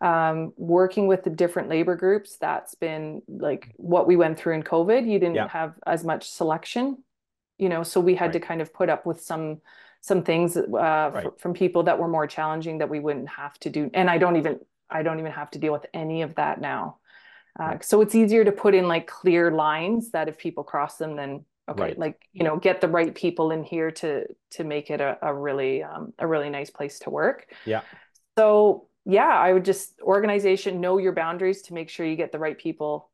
um, 0.01 0.53
working 0.55 1.07
with 1.07 1.23
the 1.23 1.29
different 1.29 1.67
labor 1.67 1.95
groups 1.95 2.37
that's 2.37 2.75
been 2.75 3.21
like 3.27 3.73
what 3.75 4.07
we 4.07 4.15
went 4.15 4.37
through 4.37 4.53
in 4.53 4.63
covid 4.63 5.09
you 5.09 5.19
didn't 5.19 5.35
yeah. 5.35 5.49
have 5.49 5.73
as 5.85 6.05
much 6.05 6.29
selection 6.29 7.03
you 7.57 7.69
know 7.69 7.83
so 7.83 7.99
we 7.99 8.15
had 8.15 8.27
right. 8.27 8.33
to 8.33 8.39
kind 8.39 8.61
of 8.61 8.71
put 8.71 8.87
up 8.87 9.05
with 9.05 9.19
some 9.19 9.59
some 9.99 10.23
things 10.23 10.55
uh, 10.55 10.61
right. 10.71 11.25
f- 11.25 11.39
from 11.39 11.53
people 11.53 11.83
that 11.83 11.97
were 11.97 12.07
more 12.07 12.27
challenging 12.27 12.77
that 12.77 12.87
we 12.87 12.99
wouldn't 12.99 13.27
have 13.27 13.57
to 13.59 13.69
do 13.69 13.89
and 13.93 14.09
i 14.09 14.17
don't 14.17 14.35
even 14.37 14.59
I 14.89 15.03
don't 15.03 15.19
even 15.19 15.31
have 15.31 15.51
to 15.51 15.59
deal 15.59 15.73
with 15.73 15.85
any 15.93 16.21
of 16.21 16.35
that 16.35 16.61
now. 16.61 16.97
Uh, 17.59 17.77
so 17.81 18.01
it's 18.01 18.15
easier 18.15 18.45
to 18.45 18.51
put 18.51 18.75
in 18.75 18.87
like 18.87 19.07
clear 19.07 19.51
lines 19.51 20.11
that 20.11 20.27
if 20.27 20.37
people 20.37 20.63
cross 20.63 20.97
them, 20.97 21.15
then 21.15 21.43
okay, 21.67 21.83
right. 21.83 21.99
like 21.99 22.27
you 22.31 22.43
know, 22.43 22.57
get 22.57 22.81
the 22.81 22.87
right 22.87 23.13
people 23.13 23.51
in 23.51 23.63
here 23.63 23.91
to 23.91 24.25
to 24.51 24.63
make 24.63 24.91
it 24.91 25.01
a, 25.01 25.17
a 25.21 25.33
really 25.33 25.83
um, 25.83 26.13
a 26.19 26.27
really 26.27 26.49
nice 26.49 26.69
place 26.69 26.99
to 26.99 27.09
work. 27.09 27.47
Yeah. 27.65 27.81
So 28.37 28.87
yeah, 29.05 29.27
I 29.27 29.53
would 29.53 29.65
just 29.65 29.99
organization 30.01 30.81
know 30.81 30.97
your 30.97 31.13
boundaries 31.13 31.63
to 31.63 31.73
make 31.73 31.89
sure 31.89 32.05
you 32.05 32.15
get 32.15 32.31
the 32.31 32.39
right 32.39 32.57
people, 32.57 33.09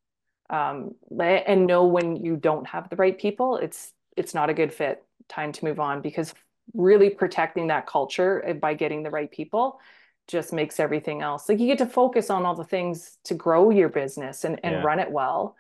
um, 0.50 0.96
and 1.20 1.66
know 1.66 1.86
when 1.86 2.18
you 2.18 2.36
don't 2.36 2.68
have 2.68 2.90
the 2.90 2.98
right 2.98 3.18
people. 3.18 3.58
It's 3.58 3.94
it's 4.18 4.34
not 4.34 4.50
a 4.50 4.54
good 4.54 4.74
fit. 4.74 5.04
Time 5.30 5.54
to 5.54 5.66
move 5.66 5.80
on 5.80 6.02
because 6.02 6.34
really 6.74 7.10
protecting 7.10 7.68
that 7.68 7.88
culture 7.88 8.44
eh, 8.46 8.54
by 8.54 8.74
getting 8.74 9.04
the 9.04 9.10
right 9.10 9.32
people 9.32 9.80
just 10.28 10.54
makes 10.54 10.80
everything 10.80 11.22
else 11.22 11.50
like 11.50 11.60
you 11.60 11.68
get 11.68 11.78
to 11.78 11.86
focus 11.86 12.30
on 12.30 12.46
all 12.46 12.56
the 12.56 12.64
things 12.64 13.18
to 13.26 13.34
grow 13.34 13.70
your 13.70 13.90
business 13.90 14.46
and, 14.46 14.60
and 14.64 14.76
yeah. 14.76 14.82
run 14.82 15.00
it 15.00 15.12
well 15.12 15.56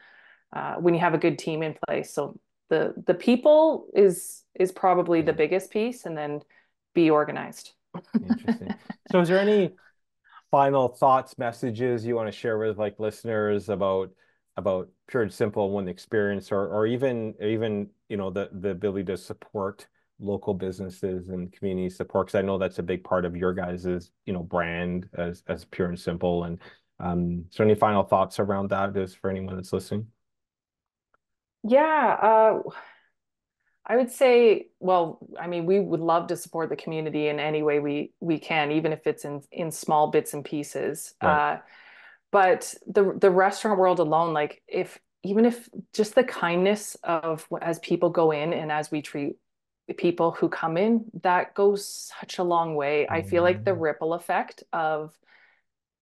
uh, 0.53 0.75
when 0.75 0.93
you 0.93 0.99
have 0.99 1.13
a 1.13 1.17
good 1.17 1.37
team 1.37 1.63
in 1.63 1.75
place. 1.87 2.13
So 2.13 2.39
the 2.69 2.93
the 3.05 3.13
people 3.13 3.87
is 3.93 4.43
is 4.55 4.71
probably 4.71 5.21
the 5.21 5.33
biggest 5.33 5.71
piece, 5.71 6.05
and 6.05 6.17
then 6.17 6.41
be 6.93 7.09
organized. 7.09 7.73
Interesting. 8.15 8.73
So, 9.11 9.19
is 9.19 9.27
there 9.27 9.37
any 9.37 9.73
final 10.49 10.87
thoughts, 10.87 11.37
messages 11.37 12.05
you 12.05 12.15
want 12.15 12.27
to 12.29 12.31
share 12.31 12.57
with 12.57 12.79
like 12.79 12.99
listeners 12.99 13.69
about 13.69 14.11
about 14.55 14.87
pure 15.07 15.23
and 15.23 15.31
simple 15.31 15.69
one 15.71 15.87
experience, 15.87 16.51
or 16.51 16.67
or 16.67 16.87
even 16.87 17.35
even 17.41 17.89
you 18.09 18.17
know 18.17 18.29
the 18.29 18.49
the 18.53 18.69
ability 18.69 19.05
to 19.05 19.17
support 19.17 19.87
local 20.19 20.53
businesses 20.53 21.29
and 21.29 21.51
community 21.51 21.89
support? 21.89 22.27
Because 22.27 22.39
I 22.39 22.41
know 22.41 22.57
that's 22.57 22.79
a 22.79 22.83
big 22.83 23.03
part 23.03 23.25
of 23.25 23.35
your 23.35 23.53
guys's 23.53 24.11
you 24.25 24.33
know 24.33 24.43
brand 24.43 25.07
as 25.13 25.43
as 25.47 25.65
pure 25.65 25.89
and 25.89 25.99
simple. 25.99 26.45
And 26.45 26.59
um, 26.99 27.45
so, 27.49 27.63
any 27.63 27.75
final 27.75 28.03
thoughts 28.03 28.39
around 28.39 28.69
that 28.69 28.95
is 28.95 29.13
for 29.13 29.29
anyone 29.29 29.55
that's 29.55 29.73
listening? 29.73 30.07
Yeah. 31.63 32.17
Uh, 32.21 32.59
I 33.85 33.97
would 33.97 34.11
say, 34.11 34.67
well, 34.79 35.19
I 35.39 35.47
mean, 35.47 35.65
we 35.65 35.79
would 35.79 35.99
love 35.99 36.27
to 36.27 36.37
support 36.37 36.69
the 36.69 36.75
community 36.75 37.27
in 37.27 37.39
any 37.39 37.63
way 37.63 37.79
we 37.79 38.13
we 38.19 38.39
can, 38.39 38.71
even 38.71 38.93
if 38.93 39.05
it's 39.05 39.25
in 39.25 39.41
in 39.51 39.71
small 39.71 40.07
bits 40.07 40.33
and 40.33 40.45
pieces. 40.45 41.13
Right. 41.21 41.53
Uh, 41.53 41.59
but 42.31 42.73
the 42.87 43.15
the 43.19 43.29
restaurant 43.29 43.79
world 43.79 43.99
alone, 43.99 44.33
like 44.33 44.61
if 44.67 44.99
even 45.23 45.45
if 45.45 45.69
just 45.93 46.15
the 46.15 46.23
kindness 46.23 46.95
of 47.03 47.45
as 47.61 47.79
people 47.79 48.09
go 48.09 48.31
in 48.31 48.53
and 48.53 48.71
as 48.71 48.89
we 48.89 49.01
treat 49.01 49.35
people 49.97 50.31
who 50.31 50.49
come 50.49 50.77
in, 50.77 51.05
that 51.21 51.53
goes 51.53 52.11
such 52.19 52.37
a 52.37 52.43
long 52.43 52.75
way. 52.75 53.03
Mm-hmm. 53.03 53.13
I 53.13 53.21
feel 53.23 53.43
like 53.43 53.65
the 53.65 53.71
mm. 53.71 53.81
ripple 53.81 54.13
effect 54.13 54.63
of 54.71 55.17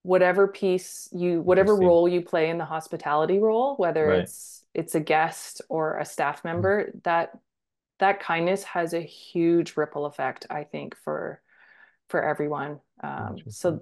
whatever 0.02 0.48
piece 0.48 1.08
you 1.12 1.40
whatever 1.40 1.76
role 1.76 2.08
you 2.08 2.20
play 2.20 2.50
in 2.50 2.58
the 2.58 2.64
hospitality 2.64 3.38
role 3.38 3.76
whether 3.76 4.08
right. 4.08 4.18
it's 4.20 4.64
it's 4.74 4.94
a 4.94 5.00
guest 5.00 5.62
or 5.68 5.98
a 5.98 6.04
staff 6.04 6.40
mm. 6.40 6.46
member 6.46 6.84
mm-hmm. 6.84 6.98
that 7.04 7.38
that 8.00 8.18
kindness 8.18 8.64
has 8.64 8.94
a 8.94 9.00
huge 9.00 9.76
ripple 9.76 10.04
effect 10.06 10.44
i 10.50 10.64
think 10.64 10.96
for 11.04 11.40
for 12.08 12.22
everyone 12.22 12.80
um, 13.04 13.36
so 13.48 13.80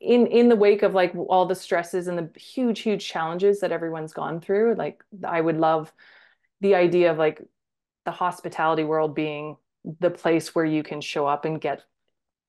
in 0.00 0.26
in 0.26 0.48
the 0.48 0.56
wake 0.56 0.82
of 0.82 0.94
like 0.94 1.14
all 1.28 1.46
the 1.46 1.54
stresses 1.54 2.08
and 2.08 2.18
the 2.18 2.28
huge 2.38 2.80
huge 2.80 3.06
challenges 3.06 3.60
that 3.60 3.72
everyone's 3.72 4.12
gone 4.12 4.40
through 4.40 4.74
like 4.74 5.02
i 5.24 5.40
would 5.40 5.56
love 5.56 5.92
the 6.60 6.74
idea 6.74 7.10
of 7.10 7.18
like 7.18 7.40
the 8.06 8.10
hospitality 8.10 8.84
world 8.84 9.14
being 9.14 9.58
the 10.00 10.10
place 10.10 10.54
where 10.54 10.64
you 10.64 10.82
can 10.82 11.02
show 11.02 11.26
up 11.26 11.44
and 11.44 11.60
get 11.60 11.84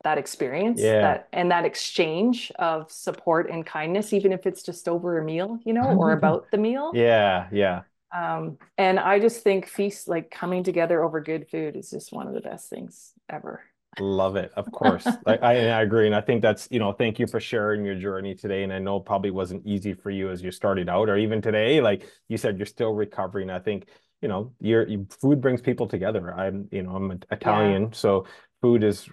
that 0.03 0.17
experience 0.17 0.79
yeah. 0.79 1.01
that 1.01 1.27
and 1.33 1.51
that 1.51 1.65
exchange 1.65 2.51
of 2.59 2.89
support 2.89 3.49
and 3.49 3.65
kindness 3.65 4.13
even 4.13 4.31
if 4.31 4.45
it's 4.45 4.63
just 4.63 4.87
over 4.87 5.17
a 5.17 5.25
meal 5.25 5.59
you 5.65 5.73
know 5.73 5.97
or 5.97 6.11
about 6.21 6.45
the 6.51 6.57
meal 6.57 6.91
yeah 6.93 7.47
yeah 7.51 7.81
um, 8.15 8.57
and 8.77 8.99
I 8.99 9.19
just 9.19 9.43
think 9.43 9.67
feast 9.67 10.07
like 10.07 10.31
coming 10.31 10.63
together 10.63 11.03
over 11.03 11.19
good 11.19 11.49
food 11.49 11.75
is 11.75 11.89
just 11.89 12.13
one 12.13 12.27
of 12.27 12.33
the 12.33 12.41
best 12.41 12.69
things 12.69 13.13
ever. 13.29 13.61
Love 13.99 14.35
it, 14.35 14.51
of 14.55 14.71
course. 14.71 15.05
like 15.25 15.41
I, 15.43 15.69
I 15.69 15.81
agree, 15.81 16.05
and 16.05 16.15
I 16.15 16.21
think 16.21 16.41
that's 16.41 16.67
you 16.71 16.79
know, 16.79 16.93
thank 16.93 17.19
you 17.19 17.27
for 17.27 17.39
sharing 17.39 17.83
your 17.83 17.95
journey 17.95 18.33
today. 18.33 18.63
And 18.63 18.71
I 18.71 18.79
know 18.79 18.99
probably 18.99 19.31
wasn't 19.31 19.65
easy 19.65 19.93
for 19.93 20.09
you 20.09 20.29
as 20.29 20.41
you 20.41 20.51
started 20.51 20.87
out, 20.87 21.09
or 21.09 21.17
even 21.17 21.41
today. 21.41 21.81
Like 21.81 22.07
you 22.27 22.37
said, 22.37 22.57
you're 22.57 22.65
still 22.65 22.93
recovering. 22.93 23.49
I 23.49 23.59
think 23.59 23.87
you 24.21 24.27
know, 24.27 24.53
your, 24.59 24.87
your 24.87 25.05
food 25.09 25.41
brings 25.41 25.61
people 25.61 25.87
together. 25.87 26.33
I'm 26.33 26.67
you 26.71 26.83
know, 26.83 26.95
I'm 26.95 27.19
Italian, 27.31 27.83
yeah. 27.83 27.89
so 27.93 28.25
food 28.61 28.83
is 28.83 29.07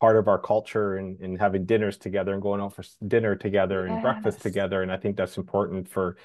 part 0.00 0.16
of 0.16 0.28
our 0.28 0.38
culture 0.38 0.96
and, 0.96 1.18
and 1.20 1.38
having 1.38 1.64
dinners 1.64 1.96
together 1.96 2.34
and 2.34 2.42
going 2.42 2.60
out 2.60 2.74
for 2.74 2.84
dinner 3.06 3.34
together 3.34 3.86
and 3.86 3.94
yes. 3.94 4.02
breakfast 4.02 4.42
together. 4.42 4.82
And 4.82 4.92
I 4.92 4.98
think 4.98 5.16
that's 5.16 5.38
important 5.38 5.88
for 5.88 6.16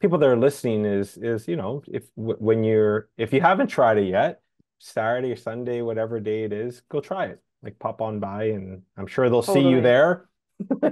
people 0.00 0.18
that 0.18 0.28
are 0.28 0.36
listening 0.36 0.84
is 0.84 1.16
is 1.18 1.46
you 1.46 1.56
know 1.56 1.82
if 1.86 2.04
when 2.16 2.64
you're 2.64 3.08
if 3.16 3.32
you 3.32 3.40
haven't 3.40 3.68
tried 3.68 3.98
it 3.98 4.08
yet 4.08 4.40
saturday 4.78 5.30
or 5.30 5.36
sunday 5.36 5.82
whatever 5.82 6.18
day 6.18 6.42
it 6.44 6.52
is 6.52 6.80
go 6.88 7.00
try 7.00 7.26
it 7.26 7.40
like 7.62 7.78
pop 7.78 8.00
on 8.00 8.18
by 8.18 8.44
and 8.44 8.82
i'm 8.96 9.06
sure 9.06 9.28
they'll 9.28 9.42
totally. 9.42 9.64
see 9.64 9.70
you 9.70 9.80
there 9.80 10.26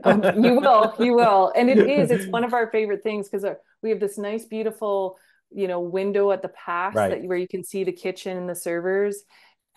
um, 0.05 0.23
you 0.45 0.61
will 0.61 0.95
you 0.99 1.15
will 1.15 1.53
and 1.57 1.71
it 1.71 1.79
is 1.91 2.11
it's 2.11 2.27
one 2.27 2.45
of 2.45 2.53
our 2.53 2.71
favorite 2.71 3.03
things 3.03 3.29
because 3.29 3.45
uh, 3.45 3.55
we 3.83 3.91
have 3.91 4.01
this 4.01 4.19
nice 4.19 4.45
beautiful 4.45 5.17
you 5.51 5.69
know 5.69 5.81
window 5.81 6.31
at 6.31 6.43
the 6.43 6.49
pass 6.49 6.95
right. 6.95 7.11
that 7.11 7.23
where 7.25 7.39
you 7.39 7.49
can 7.49 7.65
see 7.65 7.85
the 7.85 7.93
kitchen 7.93 8.37
and 8.37 8.49
the 8.49 8.55
servers 8.55 9.25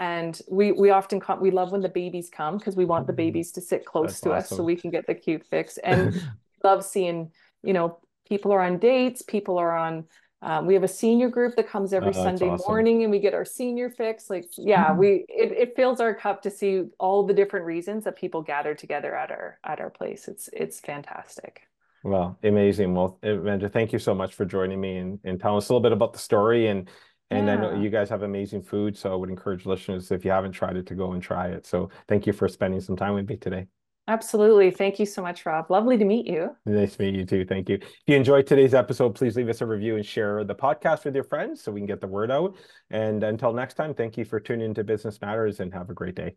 and 0.01 0.41
we 0.49 0.71
we 0.71 0.89
often 0.89 1.19
come 1.19 1.39
we 1.39 1.51
love 1.51 1.71
when 1.71 1.81
the 1.81 1.89
babies 1.89 2.29
come 2.29 2.57
because 2.57 2.75
we 2.75 2.85
want 2.85 3.07
the 3.07 3.13
mm-hmm. 3.13 3.17
babies 3.17 3.51
to 3.51 3.61
sit 3.61 3.85
close 3.85 4.07
That's 4.09 4.21
to 4.21 4.33
awesome. 4.33 4.53
us 4.53 4.57
so 4.57 4.63
we 4.63 4.75
can 4.75 4.89
get 4.89 5.07
the 5.07 5.15
cute 5.15 5.45
fix 5.45 5.77
and 5.83 6.21
love 6.63 6.83
seeing 6.83 7.31
you 7.63 7.73
know 7.73 7.99
people 8.27 8.51
are 8.51 8.61
on 8.61 8.79
dates 8.79 9.21
people 9.21 9.57
are 9.57 9.77
on 9.77 10.05
um, 10.43 10.65
we 10.65 10.73
have 10.73 10.81
a 10.81 10.87
senior 10.87 11.29
group 11.29 11.55
that 11.55 11.69
comes 11.69 11.93
every 11.93 12.09
oh, 12.09 12.23
sunday 12.23 12.49
awesome. 12.49 12.65
morning 12.67 13.03
and 13.03 13.11
we 13.11 13.19
get 13.19 13.35
our 13.35 13.45
senior 13.45 13.91
fix 13.91 14.29
like 14.29 14.45
yeah 14.57 14.87
mm-hmm. 14.87 14.97
we 14.97 15.25
it, 15.29 15.51
it 15.51 15.75
fills 15.75 15.99
our 15.99 16.15
cup 16.15 16.41
to 16.41 16.49
see 16.49 16.83
all 16.99 17.23
the 17.25 17.33
different 17.33 17.65
reasons 17.65 18.03
that 18.03 18.15
people 18.15 18.41
gather 18.41 18.73
together 18.73 19.15
at 19.15 19.29
our 19.29 19.59
at 19.63 19.79
our 19.79 19.91
place 19.91 20.27
it's 20.27 20.49
it's 20.51 20.79
fantastic 20.79 21.67
well 22.03 22.37
amazing 22.43 22.93
well 22.93 23.19
amanda 23.23 23.69
thank 23.69 23.93
you 23.93 23.99
so 23.99 24.13
much 24.13 24.33
for 24.33 24.45
joining 24.45 24.81
me 24.81 24.97
and, 24.97 25.19
and 25.23 25.39
telling 25.39 25.57
us 25.57 25.69
a 25.69 25.73
little 25.73 25.81
bit 25.81 25.91
about 25.91 26.13
the 26.13 26.19
story 26.19 26.67
and 26.67 26.89
and 27.31 27.47
yeah. 27.47 27.53
I 27.53 27.55
know 27.55 27.81
you 27.81 27.89
guys 27.89 28.09
have 28.09 28.23
amazing 28.23 28.61
food, 28.61 28.97
so 28.97 29.09
I 29.09 29.15
would 29.15 29.29
encourage 29.29 29.65
listeners 29.65 30.11
if 30.11 30.25
you 30.25 30.31
haven't 30.31 30.51
tried 30.51 30.75
it 30.75 30.85
to 30.87 30.95
go 30.95 31.13
and 31.13 31.23
try 31.23 31.47
it. 31.47 31.65
So 31.65 31.89
thank 32.09 32.27
you 32.27 32.33
for 32.33 32.49
spending 32.49 32.81
some 32.81 32.97
time 32.97 33.13
with 33.13 33.29
me 33.29 33.37
today. 33.37 33.67
Absolutely. 34.07 34.71
Thank 34.71 34.99
you 34.99 35.05
so 35.05 35.21
much, 35.21 35.45
Rob. 35.45 35.71
Lovely 35.71 35.97
to 35.97 36.03
meet 36.03 36.27
you. 36.27 36.49
Nice 36.65 36.97
to 36.97 37.03
meet 37.03 37.15
you 37.15 37.25
too. 37.25 37.45
Thank 37.45 37.69
you. 37.69 37.75
If 37.75 38.01
you 38.07 38.17
enjoyed 38.17 38.47
today's 38.47 38.73
episode, 38.73 39.15
please 39.15 39.37
leave 39.37 39.47
us 39.47 39.61
a 39.61 39.65
review 39.65 39.95
and 39.95 40.05
share 40.05 40.43
the 40.43 40.55
podcast 40.55 41.05
with 41.05 41.15
your 41.15 41.23
friends 41.23 41.63
so 41.63 41.71
we 41.71 41.79
can 41.79 41.87
get 41.87 42.01
the 42.01 42.07
word 42.07 42.31
out. 42.31 42.57
And 42.89 43.23
until 43.23 43.53
next 43.53 43.75
time, 43.75 43.93
thank 43.93 44.17
you 44.17 44.25
for 44.25 44.41
tuning 44.41 44.65
into 44.65 44.83
Business 44.83 45.21
Matters 45.21 45.61
and 45.61 45.73
have 45.73 45.89
a 45.89 45.93
great 45.93 46.15
day. 46.15 46.35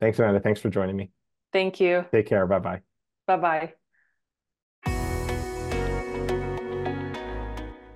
Thanks, 0.00 0.18
Amanda. 0.18 0.40
Thanks 0.40 0.60
for 0.60 0.70
joining 0.70 0.96
me. 0.96 1.10
Thank 1.52 1.78
you. 1.78 2.04
Take 2.10 2.26
care. 2.26 2.46
Bye 2.46 2.58
bye. 2.58 2.80
Bye 3.28 3.36
bye. 3.36 3.72